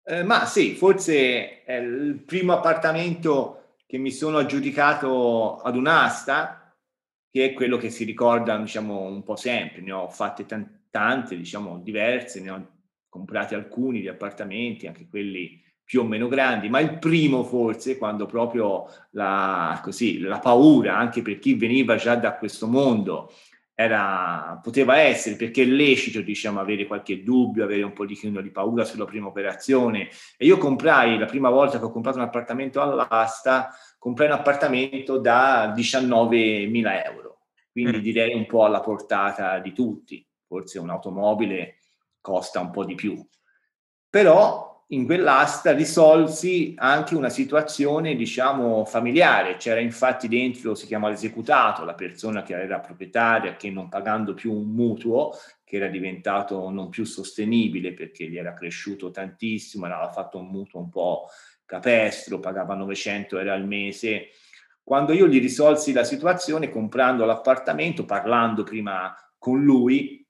Eh, 0.03 0.23
ma 0.23 0.45
sì, 0.45 0.75
forse 0.75 1.63
è 1.63 1.75
il 1.75 2.21
primo 2.25 2.51
appartamento 2.51 3.75
che 3.85 3.97
mi 3.97 4.11
sono 4.11 4.39
aggiudicato 4.39 5.61
ad 5.61 5.77
un'asta, 5.77 6.75
che 7.31 7.45
è 7.45 7.53
quello 7.53 7.77
che 7.77 7.89
si 7.89 8.03
ricorda, 8.03 8.57
diciamo, 8.57 9.03
un 9.03 9.23
po' 9.23 9.37
sempre. 9.37 9.79
Ne 9.79 9.93
ho 9.93 10.09
fatte 10.09 10.45
tante 10.45 10.78
tante, 10.89 11.35
diciamo 11.35 11.79
diverse, 11.79 12.41
ne 12.41 12.49
ho 12.49 12.67
comprati 13.09 13.55
alcuni 13.55 14.01
di 14.01 14.07
appartamenti, 14.07 14.87
anche 14.87 15.07
quelli 15.07 15.61
più 15.83 16.01
o 16.01 16.03
meno 16.03 16.27
grandi, 16.27 16.69
ma 16.69 16.79
il 16.79 16.99
primo 16.99 17.43
forse 17.43 17.97
quando 17.97 18.27
proprio 18.27 18.85
la, 19.11 19.79
così, 19.83 20.19
la 20.19 20.37
paura, 20.37 20.95
anche 20.95 21.23
per 21.23 21.39
chi 21.39 21.55
veniva 21.55 21.95
già 21.95 22.15
da 22.15 22.35
questo 22.35 22.67
mondo, 22.67 23.33
era, 23.73 24.59
poteva 24.61 24.99
essere 24.99 25.35
perché 25.35 25.63
è 25.63 25.65
lecito 25.65 26.21
diciamo, 26.21 26.59
avere 26.59 26.85
qualche 26.85 27.23
dubbio, 27.23 27.63
avere 27.63 27.81
un 27.81 27.93
po' 27.93 28.05
di, 28.05 28.19
di 28.21 28.51
paura 28.51 28.83
sulla 28.83 29.05
prima 29.05 29.29
operazione. 29.29 30.09
E 30.37 30.45
io 30.45 30.59
comprai, 30.59 31.17
la 31.17 31.25
prima 31.25 31.49
volta 31.49 31.79
che 31.79 31.85
ho 31.85 31.91
comprato 31.91 32.17
un 32.17 32.25
appartamento 32.25 32.81
all'asta, 32.81 33.69
comprai 33.97 34.27
un 34.27 34.33
appartamento 34.33 35.17
da 35.17 35.73
19.000 35.75 37.03
euro, 37.05 37.39
quindi 37.71 37.97
mm. 37.97 38.01
direi 38.01 38.35
un 38.35 38.45
po' 38.45 38.63
alla 38.63 38.81
portata 38.81 39.57
di 39.57 39.73
tutti 39.73 40.23
forse 40.49 40.79
un'automobile 40.79 41.75
costa 42.19 42.59
un 42.59 42.71
po' 42.71 42.83
di 42.83 42.95
più. 42.95 43.23
Però 44.09 44.83
in 44.91 45.05
quell'asta 45.05 45.73
risolsi 45.73 46.73
anche 46.75 47.13
una 47.13 47.29
situazione, 47.29 48.15
diciamo, 48.15 48.83
familiare. 48.85 49.57
C'era 49.57 49.79
infatti 49.79 50.27
dentro, 50.27 50.73
si 50.73 50.87
chiama 50.87 51.09
l'esecutato, 51.09 51.85
la 51.85 51.93
persona 51.93 52.41
che 52.41 52.59
era 52.59 52.79
proprietaria, 52.79 53.55
che 53.55 53.69
non 53.69 53.87
pagando 53.87 54.33
più 54.33 54.51
un 54.51 54.71
mutuo, 54.71 55.31
che 55.63 55.75
era 55.75 55.87
diventato 55.87 56.71
non 56.71 56.89
più 56.89 57.05
sostenibile 57.05 57.93
perché 57.93 58.27
gli 58.27 58.37
era 58.37 58.55
cresciuto 58.55 59.11
tantissimo, 59.11 59.85
aveva 59.85 60.09
fatto 60.09 60.39
un 60.39 60.47
mutuo 60.47 60.79
un 60.79 60.89
po' 60.89 61.27
capestro, 61.65 62.39
pagava 62.39 62.73
900 62.73 63.37
euro 63.37 63.53
al 63.53 63.67
mese. 63.67 64.29
Quando 64.83 65.13
io 65.13 65.27
gli 65.27 65.39
risolsi 65.39 65.93
la 65.93 66.03
situazione 66.03 66.71
comprando 66.71 67.25
l'appartamento, 67.25 68.05
parlando 68.05 68.63
prima 68.63 69.15
con 69.37 69.63
lui, 69.63 70.25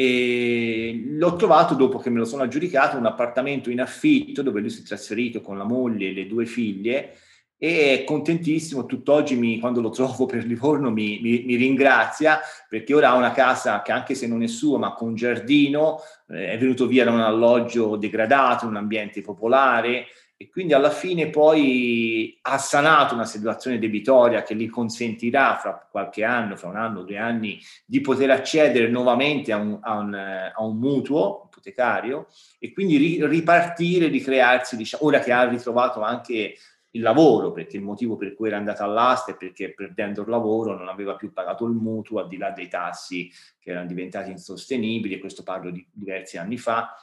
e 0.00 1.02
l'ho 1.10 1.36
trovato 1.36 1.74
dopo 1.74 1.98
che 1.98 2.08
me 2.08 2.20
lo 2.20 2.24
sono 2.24 2.42
aggiudicato 2.42 2.96
un 2.96 3.04
appartamento 3.04 3.68
in 3.68 3.82
affitto 3.82 4.40
dove 4.40 4.60
lui 4.60 4.70
si 4.70 4.80
è 4.80 4.84
trasferito 4.84 5.42
con 5.42 5.58
la 5.58 5.64
moglie 5.64 6.08
e 6.08 6.12
le 6.14 6.26
due 6.26 6.46
figlie 6.46 7.16
e 7.58 7.98
è 7.98 8.04
contentissimo, 8.04 8.86
tutt'oggi 8.86 9.36
mi, 9.36 9.60
quando 9.60 9.82
lo 9.82 9.90
trovo 9.90 10.24
per 10.24 10.46
Livorno 10.46 10.90
mi, 10.90 11.20
mi, 11.20 11.42
mi, 11.44 11.56
ringrazia 11.56 12.40
perché 12.66 12.94
ora 12.94 13.10
ha 13.10 13.16
una 13.16 13.32
casa 13.32 13.82
che 13.82 13.92
anche 13.92 14.14
se 14.14 14.26
non 14.26 14.42
è 14.42 14.46
sua 14.46 14.78
ma 14.78 14.94
con 14.94 15.14
giardino, 15.14 15.98
eh, 16.30 16.52
è 16.52 16.58
venuto 16.58 16.86
via 16.86 17.04
da 17.04 17.10
un 17.10 17.20
alloggio 17.20 17.96
degradato, 17.96 18.66
un 18.66 18.76
ambiente 18.76 19.20
popolare 19.20 20.06
e 20.42 20.48
quindi 20.48 20.72
alla 20.72 20.90
fine 20.90 21.28
poi 21.28 22.38
ha 22.40 22.56
sanato 22.56 23.12
una 23.12 23.26
situazione 23.26 23.78
debitoria 23.78 24.42
che 24.42 24.56
gli 24.56 24.70
consentirà 24.70 25.58
fra 25.58 25.86
qualche 25.90 26.24
anno, 26.24 26.56
fra 26.56 26.70
un 26.70 26.76
anno, 26.76 27.02
due 27.02 27.18
anni, 27.18 27.60
di 27.84 28.00
poter 28.00 28.30
accedere 28.30 28.88
nuovamente 28.88 29.52
a 29.52 29.58
un, 29.58 29.78
a 29.82 29.98
un, 29.98 30.14
a 30.14 30.64
un 30.64 30.78
mutuo 30.78 31.42
ipotecario 31.44 32.28
e 32.58 32.72
quindi 32.72 32.96
ri, 32.96 33.26
ripartire, 33.26 34.08
di 34.08 34.18
crearsi, 34.22 34.78
diciamo, 34.78 35.04
ora 35.04 35.18
che 35.18 35.30
ha 35.30 35.46
ritrovato 35.46 36.00
anche 36.00 36.54
il 36.92 37.02
lavoro, 37.02 37.52
perché 37.52 37.76
il 37.76 37.82
motivo 37.82 38.16
per 38.16 38.34
cui 38.34 38.48
era 38.48 38.56
andato 38.56 38.82
all'asta 38.82 39.32
è 39.32 39.36
perché 39.36 39.74
perdendo 39.74 40.22
il 40.22 40.28
lavoro 40.30 40.74
non 40.74 40.88
aveva 40.88 41.16
più 41.16 41.34
pagato 41.34 41.66
il 41.66 41.74
mutuo, 41.74 42.18
al 42.18 42.28
di 42.28 42.38
là 42.38 42.50
dei 42.50 42.68
tassi 42.68 43.30
che 43.58 43.72
erano 43.72 43.86
diventati 43.86 44.30
insostenibili, 44.30 45.16
e 45.16 45.18
questo 45.18 45.42
parlo 45.42 45.70
di 45.70 45.86
diversi 45.92 46.38
anni 46.38 46.56
fa, 46.56 46.96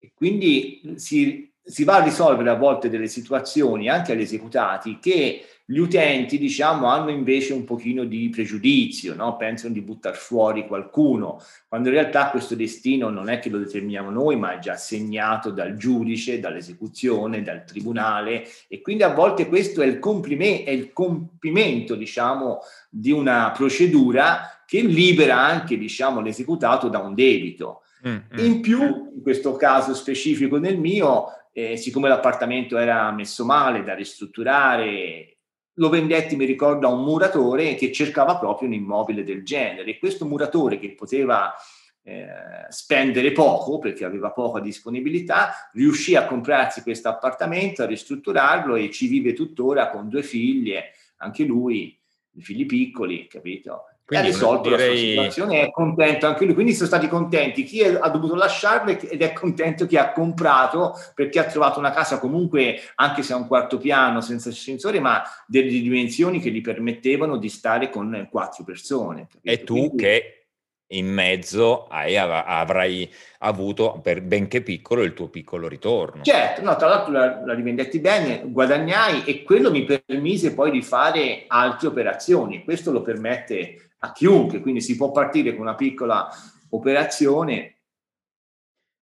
E 0.00 0.10
quindi 0.12 0.94
si, 0.96 1.51
si 1.64 1.84
va 1.84 1.96
a 1.96 2.02
risolvere 2.02 2.50
a 2.50 2.56
volte 2.56 2.88
delle 2.88 3.06
situazioni 3.06 3.88
anche 3.88 4.12
agli 4.12 4.22
esecutati 4.22 4.98
che 5.00 5.44
gli 5.64 5.78
utenti, 5.78 6.38
diciamo, 6.38 6.86
hanno 6.86 7.10
invece 7.10 7.52
un 7.52 7.64
pochino 7.64 8.04
di 8.04 8.28
pregiudizio, 8.28 9.14
no? 9.14 9.36
pensano 9.36 9.72
di 9.72 9.80
buttare 9.80 10.16
fuori 10.16 10.66
qualcuno, 10.66 11.40
quando 11.68 11.88
in 11.88 11.94
realtà 11.94 12.30
questo 12.30 12.54
destino 12.54 13.08
non 13.08 13.30
è 13.30 13.38
che 13.38 13.48
lo 13.48 13.58
determiniamo 13.58 14.10
noi, 14.10 14.36
ma 14.36 14.54
è 14.54 14.58
già 14.58 14.76
segnato 14.76 15.50
dal 15.50 15.76
giudice, 15.76 16.40
dall'esecuzione, 16.40 17.42
dal 17.42 17.64
tribunale 17.64 18.44
e 18.68 18.82
quindi 18.82 19.04
a 19.04 19.14
volte 19.14 19.46
questo 19.48 19.82
è 19.82 19.86
il, 19.86 19.98
complime- 19.98 20.64
è 20.64 20.70
il 20.70 20.92
compimento, 20.92 21.94
diciamo, 21.94 22.58
di 22.90 23.12
una 23.12 23.52
procedura 23.56 24.62
che 24.66 24.82
libera 24.82 25.38
anche, 25.38 25.78
diciamo, 25.78 26.20
l'esecutato 26.20 26.88
da 26.88 26.98
un 26.98 27.14
debito. 27.14 27.82
Mm-hmm. 28.06 28.44
In 28.44 28.60
più, 28.60 28.80
in 29.14 29.22
questo 29.22 29.54
caso 29.54 29.94
specifico 29.94 30.58
nel 30.58 30.76
mio, 30.76 31.28
eh, 31.52 31.76
siccome 31.76 32.08
l'appartamento 32.08 32.78
era 32.78 33.10
messo 33.12 33.44
male 33.44 33.84
da 33.84 33.94
ristrutturare 33.94 35.36
lo 35.76 35.88
vendetti, 35.88 36.36
mi 36.36 36.44
ricordo, 36.44 36.86
a 36.86 36.90
un 36.90 37.02
muratore 37.02 37.74
che 37.76 37.92
cercava 37.92 38.36
proprio 38.36 38.68
un 38.68 38.74
immobile 38.74 39.24
del 39.24 39.44
genere. 39.44 39.92
E 39.92 39.98
questo 39.98 40.26
muratore 40.26 40.78
che 40.78 40.92
poteva 40.92 41.54
eh, 42.02 42.26
spendere 42.68 43.32
poco 43.32 43.78
perché 43.78 44.04
aveva 44.04 44.32
poca 44.32 44.60
disponibilità, 44.60 45.70
riuscì 45.72 46.14
a 46.14 46.26
comprarsi 46.26 46.82
questo 46.82 47.08
appartamento, 47.08 47.82
a 47.82 47.86
ristrutturarlo 47.86 48.76
e 48.76 48.90
ci 48.90 49.06
vive 49.06 49.32
tuttora 49.32 49.88
con 49.88 50.08
due 50.08 50.22
figlie, 50.22 50.92
anche 51.18 51.44
lui, 51.44 51.98
figli 52.38 52.66
piccoli, 52.66 53.26
capito? 53.26 53.84
Quindi 54.12 54.16
ha 54.16 54.20
risolto 54.20 54.68
direi... 54.68 54.88
la 54.88 54.94
sua 54.94 55.08
situazione 55.08 55.60
è 55.62 55.70
contento 55.70 56.26
anche 56.26 56.44
lui. 56.44 56.54
Quindi 56.54 56.74
sono 56.74 56.86
stati 56.86 57.08
contenti 57.08 57.64
chi 57.64 57.82
ha 57.82 58.08
dovuto 58.08 58.34
lasciarlo 58.34 58.90
ed 58.90 59.22
è 59.22 59.32
contento 59.32 59.86
chi 59.86 59.96
ha 59.96 60.12
comprato 60.12 60.94
perché 61.14 61.38
ha 61.38 61.44
trovato 61.44 61.78
una 61.78 61.92
casa 61.92 62.18
comunque, 62.18 62.80
anche 62.96 63.22
se 63.22 63.32
a 63.32 63.36
un 63.36 63.46
quarto 63.46 63.78
piano, 63.78 64.20
senza 64.20 64.50
ascensore, 64.50 65.00
ma 65.00 65.22
delle 65.46 65.70
dimensioni 65.70 66.40
che 66.40 66.50
gli 66.50 66.60
permettevano 66.60 67.38
di 67.38 67.48
stare 67.48 67.88
con 67.88 68.28
quattro 68.30 68.64
persone. 68.64 69.28
Capito? 69.30 69.50
E 69.50 69.64
tu 69.64 69.74
Quindi... 69.74 69.96
che 69.96 70.36
in 70.92 71.06
mezzo 71.06 71.86
hai, 71.86 72.18
avrai 72.18 73.10
avuto, 73.38 73.98
per 74.02 74.20
benché 74.20 74.60
piccolo, 74.60 75.02
il 75.02 75.14
tuo 75.14 75.28
piccolo 75.28 75.66
ritorno. 75.66 76.22
Certo, 76.22 76.60
no, 76.62 76.76
tra 76.76 76.88
l'altro 76.88 77.12
la, 77.12 77.42
la 77.46 77.54
rivendetti 77.54 77.98
bene, 77.98 78.42
guadagnai 78.44 79.24
e 79.24 79.42
quello 79.42 79.70
mi 79.70 79.84
permise 79.84 80.52
poi 80.52 80.70
di 80.70 80.82
fare 80.82 81.44
altre 81.46 81.88
operazioni. 81.88 82.62
Questo 82.62 82.92
lo 82.92 83.00
permette 83.00 83.91
a 84.04 84.12
chiunque, 84.12 84.60
quindi 84.60 84.80
si 84.80 84.96
può 84.96 85.12
partire 85.12 85.52
con 85.52 85.62
una 85.62 85.74
piccola 85.74 86.28
operazione. 86.70 87.76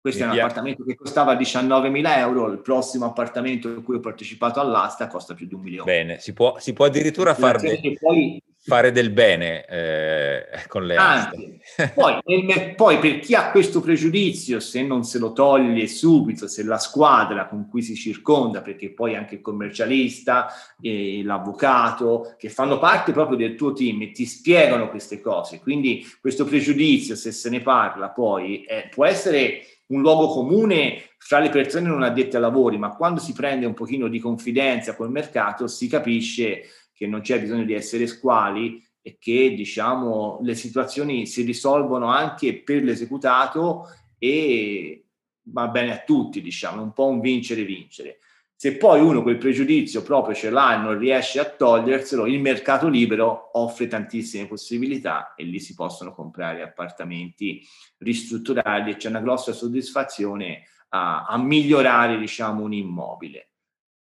Questo 0.00 0.22
è 0.22 0.26
un 0.26 0.32
appartamento 0.32 0.84
che 0.84 0.94
costava 0.94 1.34
19.000 1.34 2.18
euro, 2.18 2.50
il 2.50 2.60
prossimo 2.60 3.06
appartamento 3.06 3.68
in 3.68 3.82
cui 3.82 3.96
ho 3.96 4.00
partecipato 4.00 4.60
all'asta 4.60 5.08
costa 5.08 5.34
più 5.34 5.46
di 5.46 5.54
un 5.54 5.60
milione. 5.60 5.84
Bene, 5.84 6.18
si 6.18 6.32
può, 6.32 6.58
si 6.58 6.72
può 6.72 6.86
addirittura 6.86 7.34
fare... 7.34 7.78
Poi 7.98 8.42
fare 8.70 8.92
del 8.92 9.10
bene 9.10 9.64
eh, 9.66 10.44
con 10.68 10.86
le 10.86 10.94
Anzi, 10.94 11.60
poi, 11.92 12.20
poi, 12.76 12.98
per 12.98 13.18
chi 13.18 13.34
ha 13.34 13.50
questo 13.50 13.80
pregiudizio, 13.80 14.60
se 14.60 14.82
non 14.82 15.02
se 15.02 15.18
lo 15.18 15.32
toglie 15.32 15.88
subito, 15.88 16.46
se 16.46 16.62
la 16.62 16.78
squadra 16.78 17.48
con 17.48 17.68
cui 17.68 17.82
si 17.82 17.96
circonda, 17.96 18.62
perché 18.62 18.90
poi 18.90 19.16
anche 19.16 19.34
il 19.36 19.40
commercialista, 19.40 20.46
e 20.80 21.22
l'avvocato, 21.24 22.36
che 22.38 22.48
fanno 22.48 22.78
parte 22.78 23.10
proprio 23.10 23.36
del 23.36 23.56
tuo 23.56 23.72
team 23.72 24.02
e 24.02 24.12
ti 24.12 24.24
spiegano 24.24 24.88
queste 24.88 25.20
cose, 25.20 25.58
quindi 25.58 26.06
questo 26.20 26.44
pregiudizio, 26.44 27.16
se 27.16 27.32
se 27.32 27.50
ne 27.50 27.60
parla 27.60 28.10
poi, 28.10 28.62
eh, 28.62 28.88
può 28.88 29.04
essere 29.04 29.62
un 29.90 30.00
luogo 30.00 30.28
comune 30.28 31.10
fra 31.18 31.38
le 31.38 31.50
persone 31.50 31.88
non 31.88 32.02
addette 32.02 32.36
ai 32.36 32.42
lavori, 32.42 32.78
ma 32.78 32.94
quando 32.94 33.20
si 33.20 33.32
prende 33.32 33.66
un 33.66 33.74
pochino 33.74 34.08
di 34.08 34.18
confidenza 34.18 34.94
col 34.94 35.10
mercato 35.10 35.66
si 35.66 35.88
capisce 35.88 36.62
che 37.00 37.06
non 37.06 37.22
c'è 37.22 37.40
bisogno 37.40 37.64
di 37.64 37.72
essere 37.72 38.06
squali 38.06 38.86
e 39.00 39.16
che 39.18 39.54
diciamo 39.54 40.38
le 40.42 40.54
situazioni 40.54 41.24
si 41.24 41.40
risolvono 41.44 42.08
anche 42.08 42.62
per 42.62 42.82
l'esecutato 42.82 43.86
e 44.18 45.06
va 45.44 45.68
bene 45.68 45.94
a 45.94 46.02
tutti, 46.04 46.42
diciamo, 46.42 46.82
un 46.82 46.92
po' 46.92 47.06
un 47.06 47.20
vincere-vincere. 47.20 48.18
Se 48.54 48.76
poi 48.76 49.00
uno 49.00 49.22
quel 49.22 49.38
pregiudizio 49.38 50.02
proprio 50.02 50.34
ce 50.34 50.50
l'ha 50.50 50.74
e 50.74 50.82
non 50.82 50.98
riesce 50.98 51.40
a 51.40 51.48
toglierselo, 51.48 52.26
il 52.26 52.38
mercato 52.38 52.86
libero 52.88 53.58
offre 53.58 53.86
tantissime 53.86 54.46
possibilità 54.46 55.32
e 55.34 55.44
lì 55.44 55.58
si 55.58 55.72
possono 55.72 56.12
comprare 56.12 56.60
appartamenti 56.60 57.66
ristrutturati 58.00 58.90
e 58.90 58.96
c'è 58.96 59.08
una 59.08 59.22
grossa 59.22 59.54
soddisfazione 59.54 60.64
a, 60.90 61.24
a 61.24 61.38
migliorare, 61.38 62.18
diciamo, 62.18 62.62
un 62.62 62.74
immobile. 62.74 63.49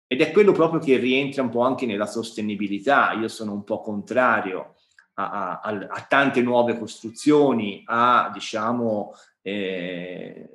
Ed 0.06 0.20
è 0.20 0.30
quello 0.30 0.52
proprio 0.52 0.80
che 0.80 0.96
rientra 0.98 1.42
un 1.42 1.50
po' 1.50 1.62
anche 1.62 1.86
nella 1.86 2.06
sostenibilità. 2.06 3.12
Io 3.12 3.28
sono 3.28 3.52
un 3.52 3.64
po' 3.64 3.80
contrario 3.80 4.74
a, 5.14 5.60
a, 5.60 5.86
a 5.88 6.06
tante 6.08 6.42
nuove 6.42 6.78
costruzioni, 6.78 7.82
a 7.86 8.30
diciamo 8.32 9.14
eh, 9.42 10.48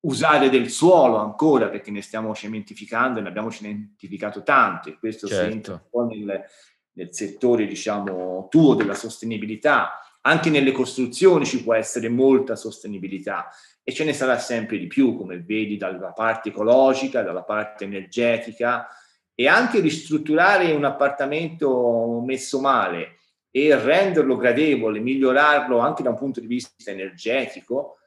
usare 0.00 0.48
del 0.50 0.70
suolo 0.70 1.16
ancora 1.16 1.68
perché 1.68 1.90
ne 1.90 2.02
stiamo 2.02 2.34
cementificando 2.34 3.18
e 3.18 3.22
ne 3.22 3.28
abbiamo 3.28 3.50
cementificato 3.50 4.42
tanto 4.42 4.88
e 4.88 4.98
questo 4.98 5.26
certo. 5.26 5.44
si 5.44 5.52
entra 5.52 5.72
un 5.74 5.88
po' 5.90 6.04
nel, 6.06 6.44
nel 6.92 7.08
settore 7.14 7.66
diciamo 7.66 8.46
tuo 8.48 8.74
della 8.74 8.94
sostenibilità. 8.94 9.98
Anche 10.26 10.50
nelle 10.50 10.72
costruzioni 10.72 11.44
ci 11.44 11.62
può 11.62 11.74
essere 11.74 12.08
molta 12.08 12.56
sostenibilità 12.56 13.50
e 13.84 13.92
ce 13.92 14.04
ne 14.04 14.14
sarà 14.14 14.38
sempre 14.38 14.78
di 14.78 14.86
più, 14.86 15.14
come 15.14 15.38
vedi 15.40 15.76
dalla 15.76 16.12
parte 16.12 16.48
ecologica, 16.48 17.22
dalla 17.22 17.42
parte 17.42 17.84
energetica 17.84 18.88
e 19.34 19.46
anche 19.46 19.80
ristrutturare 19.80 20.72
un 20.72 20.84
appartamento 20.84 22.22
messo 22.24 22.60
male 22.60 23.18
e 23.50 23.76
renderlo 23.76 24.36
gradevole, 24.36 25.00
migliorarlo 25.00 25.78
anche 25.78 26.02
da 26.02 26.08
un 26.10 26.16
punto 26.16 26.40
di 26.40 26.46
vista 26.46 26.90
energetico, 26.90 27.98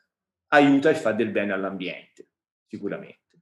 aiuta 0.47 0.89
e 0.89 0.95
fa 0.95 1.11
del 1.11 1.29
bene 1.29 1.53
all'ambiente, 1.53 2.27
sicuramente. 2.67 3.41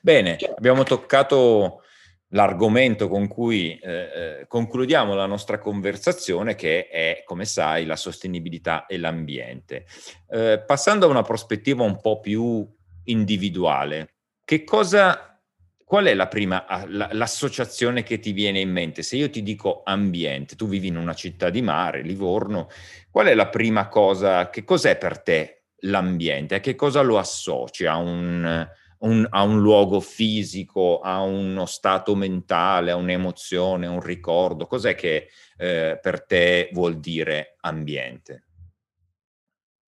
Bene, 0.00 0.38
cioè, 0.38 0.54
abbiamo 0.56 0.82
toccato 0.82 1.82
l'argomento 2.30 3.08
con 3.08 3.28
cui 3.28 3.78
eh, 3.78 3.90
eh, 3.90 4.46
concludiamo 4.48 5.14
la 5.14 5.26
nostra 5.26 5.58
conversazione, 5.58 6.54
che 6.54 6.88
è, 6.88 7.22
come 7.24 7.44
sai, 7.44 7.84
la 7.86 7.96
sostenibilità 7.96 8.86
e 8.86 8.98
l'ambiente. 8.98 9.86
Eh, 10.28 10.62
passando 10.66 11.06
a 11.06 11.10
una 11.10 11.22
prospettiva 11.22 11.84
un 11.84 12.00
po' 12.00 12.20
più 12.20 12.66
individuale, 13.04 14.14
che 14.44 14.64
cosa, 14.64 15.40
qual 15.84 16.06
è 16.06 16.14
la 16.14 16.26
prima, 16.26 16.66
la, 16.88 17.08
l'associazione 17.12 18.02
che 18.02 18.18
ti 18.18 18.32
viene 18.32 18.60
in 18.60 18.70
mente? 18.70 19.02
Se 19.02 19.16
io 19.16 19.30
ti 19.30 19.42
dico 19.42 19.82
ambiente, 19.84 20.56
tu 20.56 20.66
vivi 20.66 20.88
in 20.88 20.96
una 20.96 21.14
città 21.14 21.50
di 21.50 21.62
mare, 21.62 22.02
Livorno, 22.02 22.68
qual 23.10 23.26
è 23.26 23.34
la 23.34 23.48
prima 23.48 23.88
cosa, 23.88 24.50
che 24.50 24.64
cos'è 24.64 24.96
per 24.96 25.22
te 25.22 25.66
l'ambiente? 25.80 26.56
A 26.56 26.60
che 26.60 26.74
cosa 26.74 27.02
lo 27.02 27.18
associ? 27.18 27.86
A 27.86 27.96
un 27.96 28.68
un, 28.98 29.26
a 29.28 29.42
un 29.42 29.60
luogo 29.60 30.00
fisico, 30.00 31.00
a 31.00 31.22
uno 31.22 31.66
stato 31.66 32.14
mentale, 32.14 32.90
a 32.90 32.96
un'emozione, 32.96 33.86
a 33.86 33.90
un 33.90 34.00
ricordo? 34.00 34.66
Cos'è 34.66 34.94
che 34.94 35.28
eh, 35.56 35.98
per 36.00 36.24
te 36.24 36.70
vuol 36.72 36.98
dire 36.98 37.56
ambiente? 37.60 38.44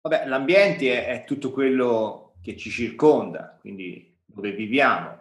Vabbè, 0.01 0.27
l'ambiente 0.27 1.05
è, 1.05 1.21
è 1.21 1.25
tutto 1.25 1.51
quello 1.51 2.35
che 2.41 2.57
ci 2.57 2.71
circonda, 2.71 3.57
quindi 3.61 4.17
dove 4.25 4.53
viviamo, 4.53 5.21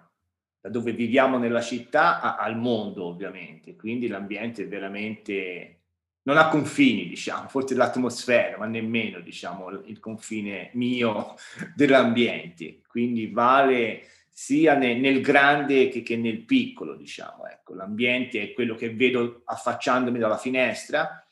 da 0.62 0.70
dove 0.70 0.92
viviamo 0.92 1.38
nella 1.38 1.62
città 1.62 2.22
a, 2.22 2.36
al 2.36 2.58
mondo 2.58 3.06
ovviamente, 3.06 3.76
quindi 3.76 4.08
l'ambiente 4.08 4.64
è 4.64 4.68
veramente 4.68 5.75
non 6.26 6.38
ha 6.38 6.48
confini, 6.50 7.08
diciamo, 7.08 7.48
forse 7.48 7.76
l'atmosfera, 7.76 8.58
ma 8.58 8.66
nemmeno, 8.66 9.20
diciamo, 9.20 9.70
il 9.86 10.00
confine 10.00 10.72
mio 10.74 11.36
dell'ambiente. 11.76 12.82
Quindi 12.88 13.28
vale 13.28 14.08
sia 14.30 14.76
nel, 14.76 14.98
nel 14.98 15.22
grande 15.22 15.88
che, 15.90 16.02
che, 16.02 16.18
nel 16.18 16.44
piccolo, 16.44 16.96
diciamo. 16.96 17.46
Ecco, 17.46 17.76
l'ambiente 17.76 18.42
è 18.42 18.54
quello 18.54 18.76
che 18.76 18.94
vedo 18.94 19.44
affacciandomi 19.46 20.18
dalla 20.18 20.38
finestra, 20.38 21.24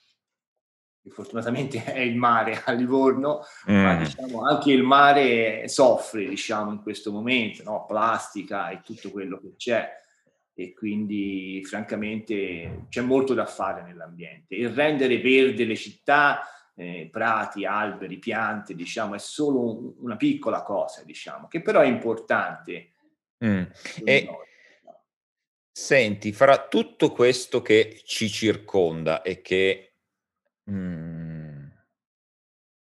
che 1.01 1.09
fortunatamente 1.09 1.83
è 1.91 1.99
il 1.99 2.15
mare 2.15 2.61
a 2.63 2.71
Livorno, 2.73 3.43
mm. 3.69 3.75
ma 3.75 3.95
diciamo, 3.95 4.43
anche 4.43 4.71
il 4.71 4.83
mare 4.83 5.67
soffre, 5.69 6.27
diciamo, 6.27 6.69
in 6.69 6.83
questo 6.83 7.11
momento, 7.11 7.63
no? 7.63 7.85
plastica 7.87 8.69
e 8.69 8.81
tutto 8.83 9.09
quello 9.09 9.39
che 9.39 9.55
c'è 9.57 10.01
e 10.55 10.73
quindi 10.73 11.63
francamente 11.65 12.85
c'è 12.89 13.01
molto 13.01 13.33
da 13.33 13.45
fare 13.45 13.81
nell'ambiente. 13.81 14.55
Il 14.55 14.69
rendere 14.69 15.17
verde 15.19 15.65
le 15.65 15.75
città, 15.75 16.43
eh, 16.75 17.09
prati, 17.11 17.65
alberi, 17.65 18.19
piante, 18.19 18.75
diciamo, 18.75 19.15
è 19.15 19.19
solo 19.19 19.95
una 19.99 20.15
piccola 20.15 20.61
cosa, 20.61 21.03
diciamo, 21.03 21.47
che 21.47 21.61
però 21.61 21.81
è 21.81 21.87
importante. 21.87 22.91
Mm. 23.43 23.63
E, 24.03 24.29
senti, 25.71 26.31
fra 26.31 26.67
tutto 26.67 27.11
questo 27.11 27.61
che 27.61 28.01
ci 28.05 28.29
circonda 28.29 29.23
e 29.23 29.41
che 29.41 29.95
mm, 30.69 31.63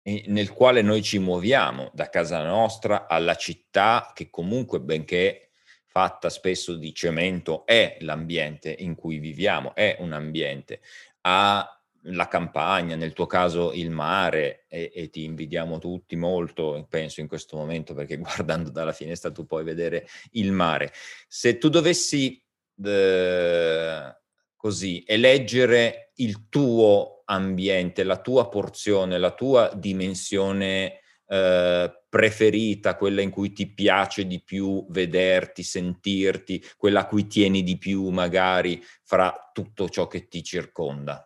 nel 0.03 0.51
quale 0.51 0.81
noi 0.81 1.01
ci 1.01 1.19
muoviamo, 1.19 1.91
da 1.93 2.10
casa 2.10 2.43
nostra 2.43 3.07
alla 3.07 3.36
città, 3.36 4.12
che 4.13 4.29
comunque, 4.29 4.81
benché 4.81 5.50
fatta 5.91 6.30
spesso 6.30 6.75
di 6.75 6.93
cemento, 6.93 7.65
è 7.65 7.97
l'ambiente 7.99 8.73
in 8.80 8.95
cui 8.95 9.19
viviamo, 9.19 9.75
è 9.75 9.97
un 9.99 10.13
ambiente, 10.13 10.80
ha 11.21 11.67
la 12.06 12.27
campagna, 12.30 12.95
nel 12.95 13.12
tuo 13.12 13.25
caso 13.25 13.73
il 13.73 13.91
mare, 13.91 14.63
e, 14.69 14.89
e, 14.95 15.10
ti 15.10 15.25
invidiamo 15.25 15.80
tutti 15.80 16.15
molto, 16.15 16.88
penso 16.89 17.19
in 17.19 17.27
questo 17.27 17.58
momento, 17.58 17.93
perché 17.93 18.15
guardando 18.17 18.69
dalla 18.69 18.93
finestra 18.93 19.32
tu 19.32 19.45
puoi 19.45 19.65
vedere 19.65 20.08
il 20.32 20.54
mare. 20.54 20.93
Se 21.27 21.58
tu 21.58 21.67
dovessi 21.67 22.41
eh, 22.84 24.15
così 24.56 25.04
eleggere 25.06 26.13
il 26.15 26.47
tuo 26.47 27.23
ambiente, 27.25 28.04
la 28.04 28.17
tua 28.17 28.47
porzione, 28.47 29.17
la 29.17 29.32
tua 29.32 29.69
dimensione 29.75 31.00
eh, 31.32 32.04
preferita, 32.10 32.98
quella 32.98 33.22
in 33.22 33.30
cui 33.30 33.54
ti 33.54 33.72
piace 33.72 34.28
di 34.28 34.44
più 34.44 34.86
vederti, 34.89 35.63
sentirti, 35.63 36.62
quella 36.76 37.02
a 37.02 37.06
cui 37.06 37.26
tieni 37.26 37.63
di 37.63 37.78
più 37.78 38.10
magari 38.10 38.84
fra 39.04 39.50
tutto 39.54 39.88
ciò 39.88 40.08
che 40.08 40.28
ti 40.28 40.44
circonda? 40.44 41.26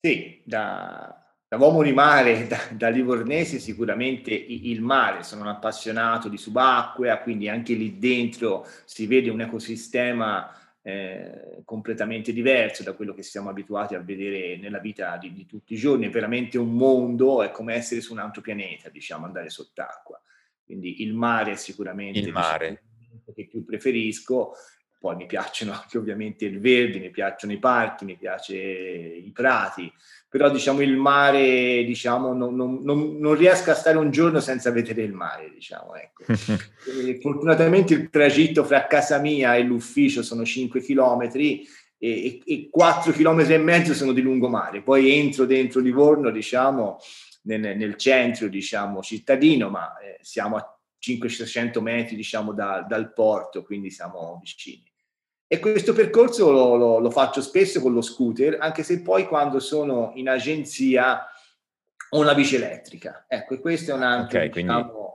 Sì, 0.00 0.42
da, 0.44 1.20
da 1.48 1.56
uomo 1.56 1.82
di 1.82 1.92
mare, 1.92 2.46
da, 2.48 2.60
da, 2.70 2.88
livornese 2.88 3.58
sicuramente 3.58 4.32
il 4.32 4.80
mare, 4.80 5.24
sono 5.24 5.40
un 5.40 5.48
appassionato 5.48 6.28
di 6.28 6.38
subacquea, 6.38 7.18
quindi 7.18 7.48
anche 7.48 7.74
lì 7.74 7.98
dentro 7.98 8.64
si 8.84 9.08
vede 9.08 9.28
un 9.28 9.40
ecosistema 9.40 10.48
eh, 10.86 11.62
completamente 11.64 12.32
diverso 12.32 12.84
da 12.84 12.92
quello 12.92 13.12
che 13.12 13.24
siamo 13.24 13.48
abituati 13.48 13.96
a 13.96 14.00
vedere 14.00 14.56
nella 14.56 14.78
vita 14.78 15.16
di, 15.16 15.32
di, 15.32 15.44
tutti 15.44 15.74
i 15.74 15.76
giorni, 15.76 16.06
è 16.06 16.10
veramente 16.10 16.58
un 16.58 16.74
mondo, 16.74 17.42
è 17.42 17.50
come 17.50 17.74
essere 17.74 18.00
su 18.00 18.12
un 18.12 18.20
altro 18.20 18.40
pianeta, 18.40 18.88
diciamo, 18.88 19.26
andare 19.26 19.50
sott'acqua. 19.50 20.22
Quindi 20.64 21.02
il 21.02 21.12
mare 21.12 21.52
è 21.52 21.56
sicuramente 21.56 22.20
il 22.20 22.30
mare. 22.30 22.82
che 23.34 23.48
più 23.48 23.64
preferisco, 23.64 24.52
poi 24.98 25.16
mi 25.16 25.26
piacciono 25.26 25.72
anche 25.72 25.98
ovviamente 25.98 26.44
il 26.46 26.58
verde, 26.58 26.98
mi 26.98 27.10
piacciono 27.10 27.52
i 27.52 27.58
parchi, 27.58 28.04
mi 28.04 28.16
piace 28.16 28.56
i 28.56 29.30
prati, 29.32 29.92
però 30.28 30.50
diciamo 30.50 30.80
il 30.80 30.96
mare, 30.96 31.84
diciamo, 31.84 32.32
non, 32.32 32.54
non, 32.56 32.80
non, 32.82 33.16
non 33.18 33.34
riesco 33.34 33.70
a 33.70 33.74
stare 33.74 33.98
un 33.98 34.10
giorno 34.10 34.40
senza 34.40 34.70
vedere 34.70 35.02
il 35.02 35.12
mare, 35.12 35.50
diciamo, 35.52 35.94
ecco. 35.94 36.24
fortunatamente 37.20 37.94
il 37.94 38.10
tragitto 38.10 38.64
fra 38.64 38.86
casa 38.86 39.18
mia 39.18 39.54
e 39.56 39.62
l'ufficio 39.62 40.22
sono 40.22 40.44
5 40.44 40.80
chilometri 40.80 41.66
e, 41.98 42.42
e 42.44 42.68
4 42.70 43.12
chilometri 43.12 43.54
e 43.54 43.58
mezzo 43.58 43.94
sono 43.94 44.12
di 44.12 44.20
lungomare, 44.20 44.82
poi 44.82 45.10
entro 45.12 45.44
dentro 45.46 45.80
Livorno, 45.80 46.30
diciamo, 46.30 46.98
nel, 47.42 47.76
nel 47.76 47.96
centro, 47.96 48.48
diciamo, 48.48 49.02
cittadino, 49.02 49.70
ma 49.70 49.96
eh, 49.98 50.18
siamo 50.22 50.56
a 50.56 50.75
500-600 51.06 51.80
metri, 51.80 52.16
diciamo, 52.16 52.52
da, 52.52 52.84
dal 52.88 53.12
porto, 53.12 53.62
quindi 53.62 53.90
siamo 53.90 54.38
vicini. 54.40 54.84
E 55.48 55.60
questo 55.60 55.92
percorso 55.92 56.50
lo, 56.50 56.74
lo, 56.74 56.98
lo, 56.98 57.10
faccio 57.10 57.40
spesso 57.40 57.80
con 57.80 57.92
lo 57.92 58.02
scooter, 58.02 58.56
anche 58.58 58.82
se 58.82 59.00
poi 59.00 59.26
quando 59.26 59.60
sono 59.60 60.10
in 60.16 60.28
agenzia 60.28 61.24
ho 62.10 62.20
una 62.20 62.34
bici 62.34 62.56
elettrica. 62.56 63.26
Ecco, 63.28 63.58
questo 63.60 63.92
è 63.92 63.94
un 63.94 64.02
altro 64.02 64.38
okay, 64.38 64.50
diciamo, 64.50 64.82
quindi... 64.82 65.10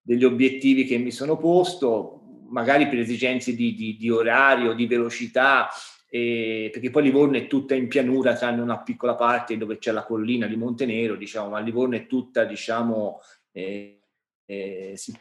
degli 0.00 0.24
obiettivi 0.24 0.84
che 0.84 0.96
mi 0.96 1.10
sono 1.10 1.36
posto, 1.36 2.44
magari 2.48 2.88
per 2.88 2.98
esigenze 2.98 3.54
di, 3.54 3.74
di, 3.74 3.96
di 3.96 4.08
orario, 4.08 4.72
di 4.72 4.86
velocità, 4.86 5.68
eh, 6.08 6.70
perché 6.72 6.90
poi 6.90 7.02
Livorno 7.02 7.36
è 7.36 7.46
tutta 7.46 7.74
in 7.74 7.88
pianura, 7.88 8.36
tranne 8.36 8.62
una 8.62 8.82
piccola 8.82 9.16
parte 9.16 9.58
dove 9.58 9.76
c'è 9.76 9.92
la 9.92 10.04
collina 10.04 10.46
di 10.46 10.56
Montenero, 10.56 11.16
diciamo, 11.16 11.50
ma 11.50 11.60
Livorno 11.60 11.96
è 11.96 12.06
tutta, 12.06 12.44
diciamo, 12.44 13.20
eh, 13.52 14.00
eh, 14.46 14.92
si 14.96 15.12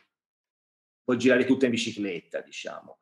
può 1.03 1.15
girare 1.15 1.45
tutta 1.45 1.65
in 1.65 1.71
bicicletta, 1.71 2.41
diciamo 2.41 2.97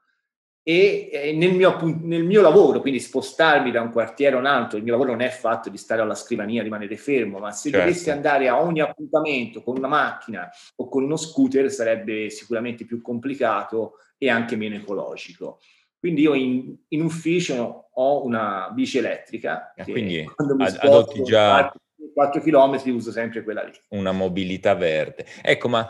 e 0.64 1.10
eh, 1.12 1.34
nel 1.34 1.56
mio, 1.56 1.80
nel 2.02 2.24
mio, 2.24 2.42
lavoro, 2.42 2.82
quindi 2.82 3.00
spostarmi 3.00 3.72
da 3.72 3.82
un 3.82 3.92
quartiere 3.92 4.36
a 4.36 4.40
un 4.40 4.46
altro, 4.46 4.78
il 4.78 4.84
mio 4.84 4.92
lavoro 4.92 5.12
non 5.12 5.22
è 5.22 5.30
fatto 5.30 5.70
di 5.70 5.78
stare 5.78 6.02
alla 6.02 6.14
scrivania, 6.14 6.62
rimanere 6.62 6.98
fermo, 6.98 7.40
ma 7.40 7.52
se 7.52 7.72
certo. 7.72 7.86
dovessi 7.86 8.12
andare 8.12 8.48
a 8.48 8.62
ogni 8.62 8.80
appuntamento 8.80 9.64
con 9.64 9.78
una 9.78 9.88
macchina 9.88 10.48
o 10.76 10.88
con 10.88 11.04
uno 11.04 11.16
scooter 11.16 11.72
sarebbe 11.72 12.30
sicuramente 12.30 12.86
più 12.86 13.02
complicato 13.02 13.94
e 14.18 14.30
anche 14.30 14.56
meno 14.56 14.76
ecologico. 14.76 15.60
Quindi 15.98 16.22
io 16.22 16.36
in, 16.36 16.76
in 16.90 17.04
ufficio 17.04 17.90
ho 17.92 18.24
una 18.24 18.70
bici 18.72 19.00
elettrica. 19.00 19.74
E 19.74 19.84
quindi 19.84 20.24
quando 20.36 20.56
mi 20.56 20.66
adotti 20.66 21.24
già 21.24 21.72
4 22.14 22.42
km 22.42 22.82
uso 22.94 23.12
sempre 23.12 23.44
quella 23.44 23.64
lì. 23.64 23.74
Una 23.90 24.12
mobilità 24.12 24.76
verde. 24.76 25.26
Ecco, 25.42 25.70
ma 25.70 25.88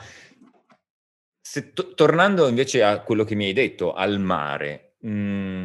se 1.51 1.73
to- 1.73 1.93
tornando 1.95 2.47
invece 2.47 2.81
a 2.81 3.01
quello 3.01 3.25
che 3.25 3.35
mi 3.35 3.43
hai 3.47 3.51
detto, 3.51 3.91
al 3.91 4.21
mare, 4.21 4.93
mh, 4.99 5.09
mm, 5.11 5.63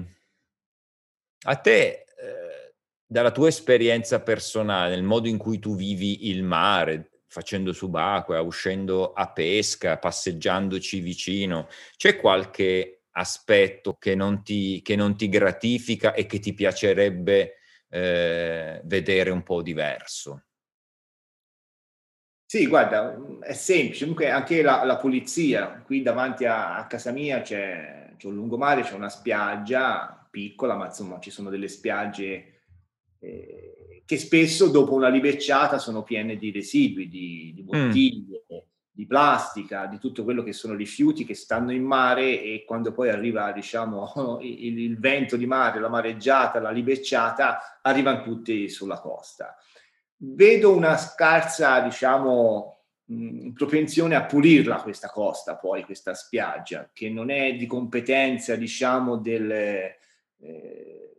a 1.44 1.54
te, 1.54 2.04
eh, 2.18 2.74
dalla 3.06 3.30
tua 3.30 3.46
esperienza 3.46 4.20
personale, 4.20 4.96
nel 4.96 5.04
modo 5.04 5.28
in 5.28 5.36
cui 5.38 5.60
tu 5.60 5.76
vivi 5.76 6.28
il 6.28 6.42
mare, 6.42 7.20
facendo 7.28 7.72
subacquea, 7.72 8.40
uscendo 8.40 9.12
a 9.12 9.30
pesca, 9.30 9.96
passeggiandoci 9.98 10.98
vicino, 10.98 11.68
c'è 11.96 12.16
qualche 12.16 13.02
aspetto 13.12 13.94
che 13.94 14.16
non 14.16 14.42
ti, 14.42 14.82
che 14.82 14.96
non 14.96 15.16
ti 15.16 15.28
gratifica 15.28 16.14
e 16.14 16.26
che 16.26 16.40
ti 16.40 16.52
piacerebbe 16.52 17.58
eh, 17.90 18.80
vedere 18.82 19.30
un 19.30 19.44
po' 19.44 19.62
diverso? 19.62 20.46
Sì, 22.48 22.68
guarda, 22.68 23.18
è 23.40 23.54
semplice, 23.54 24.02
comunque 24.02 24.30
anche 24.30 24.62
la, 24.62 24.84
la 24.84 24.98
pulizia, 24.98 25.82
qui 25.84 26.00
davanti 26.00 26.44
a, 26.44 26.76
a 26.76 26.86
casa 26.86 27.10
mia 27.10 27.40
c'è, 27.42 28.12
c'è, 28.16 28.28
un 28.28 28.36
lungomare, 28.36 28.82
c'è 28.82 28.94
una 28.94 29.08
spiaggia 29.08 30.28
piccola, 30.30 30.76
ma 30.76 30.86
insomma 30.86 31.18
ci 31.18 31.32
sono 31.32 31.50
delle 31.50 31.66
spiagge 31.66 32.60
eh, 33.18 34.02
che 34.06 34.16
spesso 34.16 34.68
dopo 34.68 34.94
una 34.94 35.08
libecciata 35.08 35.78
sono 35.78 36.04
piene 36.04 36.36
di 36.36 36.52
residui, 36.52 37.08
di, 37.08 37.52
di 37.52 37.62
mm. 37.62 37.66
bottiglie, 37.66 38.44
mm. 38.54 38.58
di 38.92 39.06
plastica, 39.06 39.86
di 39.86 39.98
tutto 39.98 40.22
quello 40.22 40.44
che 40.44 40.52
sono 40.52 40.74
rifiuti 40.74 41.24
che 41.24 41.34
stanno 41.34 41.72
in 41.72 41.82
mare 41.82 42.40
e 42.40 42.62
quando 42.64 42.92
poi 42.92 43.08
arriva 43.08 43.50
diciamo 43.50 44.38
il, 44.42 44.78
il 44.78 45.00
vento 45.00 45.36
di 45.36 45.46
mare, 45.46 45.80
la 45.80 45.88
mareggiata, 45.88 46.60
la 46.60 46.70
libecciata, 46.70 47.80
arrivano 47.82 48.22
tutti 48.22 48.68
sulla 48.68 49.00
costa 49.00 49.56
vedo 50.18 50.74
una 50.74 50.96
scarsa, 50.96 51.80
diciamo, 51.80 52.76
propensione 53.54 54.14
a 54.14 54.24
pulirla 54.24 54.82
questa 54.82 55.08
costa, 55.08 55.56
poi 55.56 55.84
questa 55.84 56.14
spiaggia, 56.14 56.90
che 56.92 57.08
non 57.08 57.30
è 57.30 57.54
di 57.54 57.66
competenza, 57.66 58.56
diciamo, 58.56 59.16
del, 59.16 59.50
eh, 59.50 61.12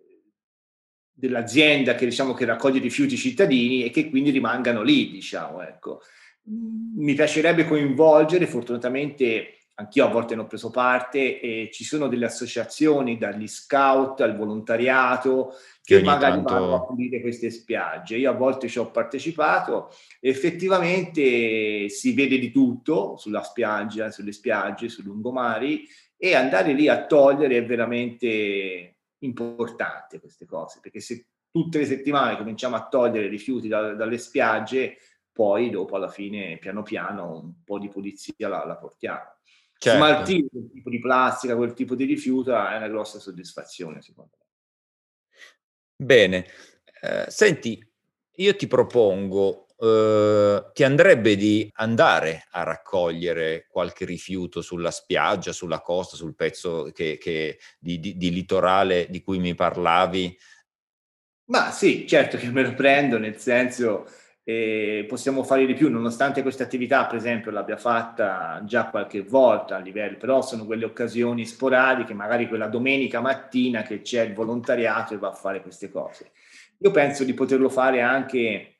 dell'azienda 1.11 1.95
che, 1.95 2.05
diciamo, 2.05 2.33
che 2.33 2.45
raccoglie 2.45 2.79
rifiuti 2.79 3.15
cittadini 3.15 3.83
e 3.83 3.89
che 3.89 4.09
quindi 4.09 4.31
rimangano 4.31 4.81
lì, 4.81 5.11
diciamo, 5.11 5.61
ecco. 5.61 6.01
Mi 6.49 7.13
piacerebbe 7.13 7.65
coinvolgere, 7.65 8.47
fortunatamente 8.47 9.56
anch'io 9.79 10.05
a 10.05 10.09
volte 10.09 10.35
ne 10.35 10.41
ho 10.41 10.47
preso 10.47 10.71
parte 10.71 11.39
e 11.39 11.69
ci 11.71 11.83
sono 11.83 12.07
delle 12.07 12.25
associazioni, 12.25 13.17
dagli 13.17 13.47
scout 13.47 14.21
al 14.21 14.35
volontariato, 14.35 15.53
che, 15.83 15.99
che 15.99 16.03
magari 16.03 16.43
tanto... 16.43 16.53
vanno 16.53 16.75
a 16.75 16.85
pulire 16.85 17.21
queste 17.21 17.51
spiagge. 17.51 18.17
Io 18.17 18.31
a 18.31 18.35
volte 18.35 18.67
ci 18.67 18.79
ho 18.79 18.89
partecipato, 18.89 19.91
effettivamente 20.19 21.89
si 21.89 22.13
vede 22.13 22.39
di 22.39 22.51
tutto 22.51 23.17
sulla 23.17 23.43
spiaggia, 23.43 24.09
sulle 24.09 24.31
spiagge, 24.31 24.89
sui 24.89 25.03
lungomari 25.03 25.87
e 26.17 26.33
andare 26.33 26.73
lì 26.73 26.87
a 26.87 27.05
togliere 27.05 27.57
è 27.57 27.65
veramente 27.65 28.97
importante 29.19 30.19
queste 30.19 30.45
cose, 30.45 30.79
perché 30.81 30.99
se 30.99 31.27
tutte 31.51 31.77
le 31.77 31.85
settimane 31.85 32.35
cominciamo 32.35 32.75
a 32.75 32.87
togliere 32.87 33.27
rifiuti 33.27 33.67
da, 33.67 33.93
dalle 33.93 34.17
spiagge, 34.17 34.97
poi 35.31 35.69
dopo 35.69 35.95
alla 35.95 36.09
fine 36.09 36.57
piano 36.57 36.81
piano 36.81 37.39
un 37.39 37.63
po' 37.63 37.77
di 37.77 37.89
pulizia 37.89 38.47
la, 38.47 38.65
la 38.65 38.75
portiamo. 38.75 39.35
Certo. 39.79 39.97
Smaltire 39.97 40.47
quel 40.49 40.69
tipo 40.71 40.89
di 40.89 40.99
plastica, 40.99 41.55
quel 41.55 41.73
tipo 41.73 41.95
di 41.95 42.05
rifiuto 42.05 42.51
è 42.51 42.77
una 42.77 42.87
grossa 42.87 43.19
soddisfazione, 43.19 44.01
secondo 44.01 44.31
me. 44.37 44.45
Bene, 45.95 46.45
eh, 47.01 47.25
senti, 47.27 47.83
io 48.35 48.55
ti 48.55 48.67
propongo, 48.67 49.67
eh, 49.77 50.71
ti 50.73 50.83
andrebbe 50.83 51.35
di 51.35 51.69
andare 51.75 52.47
a 52.51 52.63
raccogliere 52.63 53.67
qualche 53.69 54.05
rifiuto 54.05 54.61
sulla 54.61 54.91
spiaggia, 54.91 55.51
sulla 55.51 55.81
costa, 55.81 56.15
sul 56.15 56.35
pezzo 56.35 56.91
che, 56.93 57.17
che 57.17 57.59
di, 57.79 57.99
di, 57.99 58.17
di 58.17 58.31
litorale 58.31 59.07
di 59.09 59.21
cui 59.21 59.37
mi 59.37 59.53
parlavi? 59.53 60.37
Ma 61.45 61.71
sì, 61.71 62.07
certo 62.07 62.37
che 62.37 62.49
me 62.49 62.63
lo 62.63 62.73
prendo, 62.73 63.17
nel 63.17 63.37
senso 63.37 64.07
e 64.49 65.03
possiamo 65.09 65.43
fare 65.43 65.65
di 65.65 65.73
più, 65.73 65.89
nonostante 65.89 66.41
questa 66.41 66.63
attività, 66.63 67.05
per 67.05 67.17
esempio, 67.17 67.51
l'abbia 67.51 67.75
fatta 67.75 68.61
già 68.63 68.87
qualche 68.87 69.21
volta 69.21 69.75
a 69.75 69.79
livello, 69.79 70.15
però 70.15 70.41
sono 70.41 70.63
quelle 70.65 70.85
occasioni 70.85 71.45
sporadiche, 71.45 72.13
magari 72.13 72.47
quella 72.47 72.67
domenica 72.67 73.19
mattina 73.19 73.81
che 73.81 74.01
c'è 74.01 74.21
il 74.21 74.33
volontariato 74.33 75.13
e 75.13 75.17
va 75.17 75.27
a 75.27 75.33
fare 75.33 75.61
queste 75.61 75.91
cose. 75.91 76.31
Io 76.77 76.91
penso 76.91 77.25
di 77.25 77.33
poterlo 77.33 77.67
fare 77.67 77.99
anche 77.99 78.75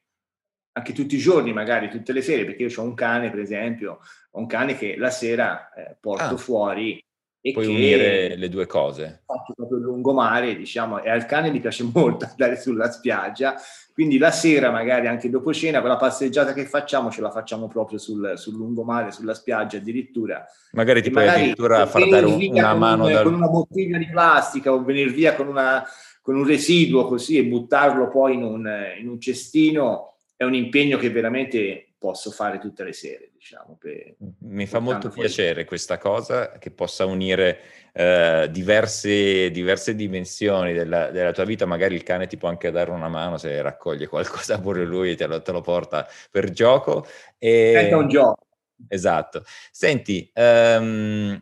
anche 0.72 0.94
tutti 0.94 1.16
i 1.16 1.20
giorni, 1.20 1.52
magari 1.52 1.90
tutte 1.90 2.14
le 2.14 2.22
sere, 2.22 2.46
perché 2.46 2.64
io 2.64 2.72
ho 2.74 2.84
un 2.84 2.94
cane, 2.94 3.30
per 3.30 3.40
esempio, 3.40 4.00
ho 4.32 4.40
un 4.40 4.46
cane 4.46 4.78
che 4.78 4.96
la 4.96 5.10
sera 5.10 5.74
eh, 5.74 5.98
porto 6.00 6.36
ah. 6.36 6.38
fuori 6.38 7.04
e 7.42 7.52
Puoi 7.52 7.68
unire 7.68 8.36
le 8.36 8.50
due 8.50 8.68
cose. 8.68 9.24
Faccio 9.26 9.54
proprio 9.54 9.78
il 9.80 9.84
lungomare, 9.84 10.56
diciamo, 10.56 11.02
e 11.02 11.10
al 11.10 11.26
cane 11.26 11.52
mi 11.52 11.60
piace 11.60 11.84
molto 11.94 12.26
andare 12.26 12.58
sulla 12.58 12.90
spiaggia, 12.90 13.56
quindi 13.98 14.20
la 14.20 14.30
sera, 14.30 14.70
magari 14.70 15.08
anche 15.08 15.28
dopo 15.28 15.52
cena, 15.52 15.80
quella 15.80 15.96
passeggiata 15.96 16.54
che 16.54 16.66
facciamo 16.66 17.10
ce 17.10 17.20
la 17.20 17.32
facciamo 17.32 17.68
proprio 17.68 17.98
sul, 17.98 18.34
sul 18.36 18.54
lungomare, 18.54 19.12
sulla 19.12 19.34
spiaggia 19.34 19.78
addirittura. 19.78 20.46
Magari 20.74 21.02
ti 21.02 21.10
puoi 21.10 21.28
addirittura 21.28 21.84
far 21.88 22.08
dare 22.08 22.28
un, 22.28 22.48
una 22.48 22.76
mano 22.76 23.06
un, 23.06 23.12
dal... 23.12 23.24
con 23.24 23.34
una 23.34 23.48
bottiglia 23.48 23.98
di 23.98 24.08
plastica 24.08 24.72
o 24.72 24.84
venire 24.84 25.10
via 25.10 25.34
con, 25.34 25.48
una, 25.48 25.84
con 26.22 26.36
un 26.36 26.46
residuo 26.46 27.08
così 27.08 27.40
e 27.40 27.46
buttarlo 27.46 28.08
poi 28.10 28.36
in 28.36 28.44
un, 28.44 28.72
in 29.00 29.10
un 29.10 29.20
cestino 29.20 30.18
è 30.36 30.44
un 30.44 30.54
impegno 30.54 31.00
che 31.00 31.10
veramente 31.10 31.94
posso 31.98 32.30
fare 32.30 32.60
tutte 32.60 32.84
le 32.84 32.94
sere, 32.94 33.27
diciamo. 33.48 33.78
Per, 33.80 34.16
Mi 34.40 34.66
fa 34.66 34.80
molto 34.80 35.10
piacere 35.10 35.64
questa 35.64 35.98
cosa, 35.98 36.58
che 36.58 36.72
possa 36.72 37.06
unire 37.06 37.60
eh, 37.94 38.50
diverse, 38.52 39.50
diverse, 39.52 39.96
dimensioni 39.96 40.74
della, 40.74 41.10
della, 41.12 41.32
tua 41.32 41.46
vita, 41.46 41.66
magari 41.66 41.96
il 41.96 42.04
cane 42.04 42.28
ti 42.28 42.38
può 42.38 42.50
anche 42.50 42.70
dare 42.72 42.92
una 42.92 43.08
mano 43.08 43.38
se 43.38 43.62
raccoglie 43.62 44.08
qualcosa 44.08 44.60
pure 44.62 44.84
lui, 44.86 45.16
te 45.16 45.28
lo, 45.28 45.42
te 45.42 45.52
lo 45.52 45.62
porta 45.62 46.06
per 46.30 46.52
gioco. 46.52 47.08
E... 47.38 47.88
È 47.90 47.94
un 47.94 48.10
gioco. 48.10 48.46
Esatto. 48.88 49.44
Senti, 49.72 50.30
um, 50.36 51.42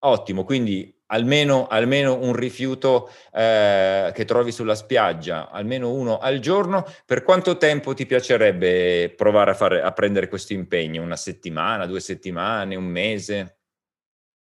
ottimo, 0.00 0.44
quindi 0.44 0.95
almeno, 1.06 1.66
almeno 1.66 2.18
un 2.18 2.34
rifiuto 2.34 3.10
eh, 3.32 4.10
che 4.14 4.24
trovi 4.24 4.52
sulla 4.52 4.74
spiaggia, 4.74 5.50
almeno 5.50 5.92
uno 5.92 6.18
al 6.18 6.38
giorno, 6.38 6.84
per 7.04 7.22
quanto 7.22 7.56
tempo 7.56 7.94
ti 7.94 8.06
piacerebbe 8.06 9.12
provare 9.16 9.50
a, 9.50 9.54
fare, 9.54 9.82
a 9.82 9.92
prendere 9.92 10.28
questo 10.28 10.52
impegno? 10.52 11.02
Una 11.02 11.16
settimana, 11.16 11.86
due 11.86 12.00
settimane, 12.00 12.76
un 12.76 12.86
mese? 12.86 13.58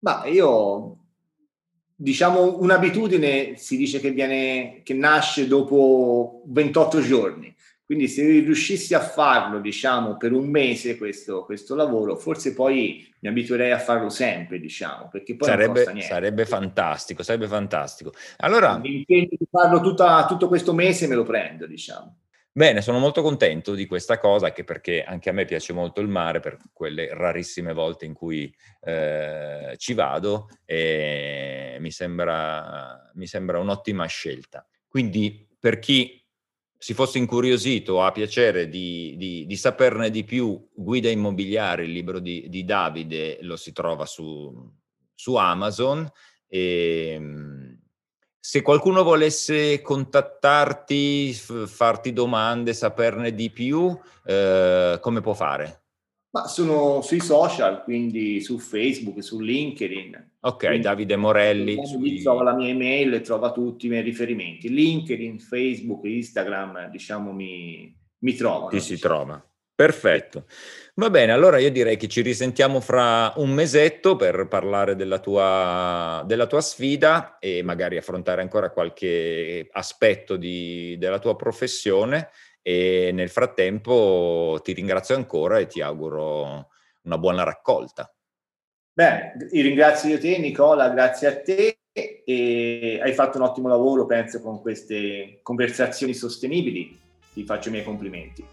Ma 0.01 0.24
io 0.26 0.96
diciamo 2.01 2.61
un'abitudine 2.61 3.57
si 3.57 3.76
dice 3.76 3.99
che 3.99 4.12
viene 4.12 4.82
che 4.84 4.94
nasce 4.94 5.49
dopo 5.49 6.42
28 6.46 7.01
giorni 7.01 7.53
quindi 7.89 8.07
se 8.07 8.22
riuscissi 8.22 8.93
a 8.93 9.01
farlo, 9.01 9.61
diciamo, 9.61 10.18
per 10.18 10.34
un 10.34 10.47
mese 10.51 10.99
questo, 10.99 11.47
questo 11.47 11.74
lavoro, 11.74 12.16
forse 12.16 12.53
poi 12.53 13.11
mi 13.20 13.30
abituerei 13.30 13.70
a 13.70 13.78
farlo 13.78 14.11
sempre, 14.11 14.61
diciamo, 14.61 15.09
perché 15.11 15.36
poi 15.36 15.49
sarebbe, 15.49 15.86
sarebbe 16.03 16.45
fantastico, 16.45 17.22
sarebbe 17.22 17.47
fantastico. 17.47 18.12
Allora... 18.41 18.76
L'impegno 18.76 19.28
di 19.30 19.47
farlo 19.51 19.80
tutta, 19.80 20.26
tutto 20.26 20.49
questo 20.49 20.74
mese 20.74 21.07
me 21.07 21.14
lo 21.14 21.22
prendo, 21.22 21.66
diciamo. 21.66 22.16
Bene, 22.53 22.82
sono 22.82 22.99
molto 22.99 23.22
contento 23.22 23.72
di 23.72 23.86
questa 23.86 24.18
cosa, 24.18 24.49
anche 24.49 24.64
perché 24.64 25.03
anche 25.03 25.30
a 25.30 25.32
me 25.32 25.47
piace 25.47 25.72
molto 25.72 26.03
il 26.03 26.09
mare 26.09 26.41
per 26.41 26.59
quelle 26.74 27.09
rarissime 27.14 27.72
volte 27.72 28.05
in 28.05 28.12
cui 28.12 28.55
eh, 28.82 29.72
ci 29.78 29.95
vado 29.95 30.51
e 30.66 31.78
mi 31.80 31.91
sembra, 31.91 33.11
mi 33.14 33.26
sembra 33.26 33.59
un'ottima 33.61 34.05
scelta. 34.05 34.66
Quindi 34.86 35.49
per 35.59 35.78
chi 35.78 36.22
si 36.79 36.95
fosse 36.95 37.18
incuriosito 37.18 37.95
o 37.95 38.05
ha 38.05 38.12
piacere 38.12 38.68
di, 38.68 39.14
di, 39.16 39.45
di, 39.47 39.57
saperne 39.57 40.11
di 40.11 40.22
più, 40.22 40.68
Guida 40.72 41.11
immobiliare, 41.11 41.85
il 41.85 41.91
libro 41.91 42.20
di, 42.20 42.49
di 42.49 42.64
Davide, 42.64 43.39
lo 43.43 43.57
si 43.57 43.72
trova 43.72 44.07
su, 44.07 44.72
su 45.12 45.35
Amazon. 45.35 46.09
E, 46.47 47.11
ehm, 47.14 47.79
se 48.39 48.62
qualcuno 48.62 49.03
volesse 49.03 49.83
contattarti, 49.83 51.35
f- 51.35 51.66
farti 51.66 52.12
domande, 52.12 52.72
saperne 52.72 53.35
di 53.35 53.51
più, 53.51 53.99
eh, 54.24 54.99
come 55.01 55.20
può 55.20 55.35
fare? 55.35 55.83
Ma 56.39 56.47
sono 56.47 57.03
sui 57.03 57.20
social, 57.20 57.82
quindi 57.82 58.41
su 58.41 58.59
Facebook, 58.59 59.22
su 59.24 59.41
LinkedIn. 59.41 60.36
Ok, 60.41 60.66
quindi, 60.66 60.82
Davide 60.82 61.16
Morelli. 61.16 61.84
Sui... 61.84 62.22
Trova 62.22 62.45
la 62.45 62.55
mia 62.55 62.68
email 62.68 63.14
e 63.14 63.20
trova 63.22 63.51
tutti 63.51 63.86
i 63.86 63.89
miei 63.89 64.03
riferimenti. 64.03 64.72
LinkedIn, 64.72 65.41
Facebook, 65.41 66.05
Instagram, 66.05 66.91
diciamo, 66.91 67.32
mi, 67.32 67.93
mi 68.18 68.34
trovano. 68.34 68.68
Ti 68.68 68.76
diciamo. 68.76 68.97
si 68.97 69.03
trova. 69.03 69.43
Perfetto. 69.74 70.45
Va 70.95 71.11
bene, 71.11 71.32
allora 71.32 71.59
io 71.59 71.70
direi 71.70 71.97
che 71.97 72.09
ci 72.09 72.20
risentiamo 72.20 72.80
fra 72.80 73.32
un 73.36 73.51
mesetto 73.51 74.16
per 74.16 74.47
parlare 74.49 74.97
della 74.97 75.20
tua, 75.20 76.22
della 76.26 76.47
tua 76.47 76.61
sfida 76.61 77.39
e 77.39 77.62
magari 77.62 77.97
affrontare 77.97 78.43
ancora 78.43 78.70
qualche 78.70 79.68
aspetto 79.70 80.36
di, 80.36 80.97
della 80.99 81.20
tua 81.20 81.36
professione 81.36 82.30
e 82.69 83.12
nel 83.14 83.31
frattempo 83.31 84.61
ti 84.62 84.75
ringrazio 84.75 85.14
ancora 85.14 85.59
e 85.59 85.66
ti 85.66 85.81
auguro 85.81 86.69
una 87.05 87.16
buona 87.16 87.43
raccolta. 87.43 88.14
Bene, 88.93 89.37
ringrazio 89.51 90.11
io 90.11 90.19
te 90.19 90.37
Nicola, 90.37 90.91
grazie 90.91 91.29
a 91.29 91.41
te 91.41 91.79
e 91.93 93.01
hai 93.03 93.12
fatto 93.14 93.39
un 93.39 93.45
ottimo 93.45 93.69
lavoro 93.69 94.05
penso 94.05 94.43
con 94.43 94.61
queste 94.61 95.41
conversazioni 95.43 96.12
sostenibili, 96.12 97.01
ti 97.33 97.43
faccio 97.45 97.71
i 97.71 97.73
miei 97.73 97.85
complimenti. 97.85 98.45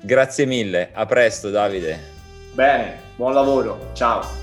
Grazie 0.00 0.46
mille, 0.46 0.90
a 0.92 1.04
presto 1.06 1.50
Davide. 1.50 1.98
Bene, 2.54 2.96
buon 3.16 3.34
lavoro, 3.34 3.90
ciao. 3.92 4.41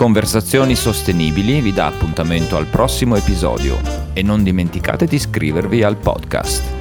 Conversazioni 0.00 0.76
Sostenibili 0.76 1.60
vi 1.60 1.74
dà 1.74 1.84
appuntamento 1.84 2.56
al 2.56 2.64
prossimo 2.64 3.16
episodio 3.16 3.78
e 4.14 4.22
non 4.22 4.42
dimenticate 4.42 5.04
di 5.04 5.16
iscrivervi 5.16 5.82
al 5.82 5.96
podcast. 5.96 6.79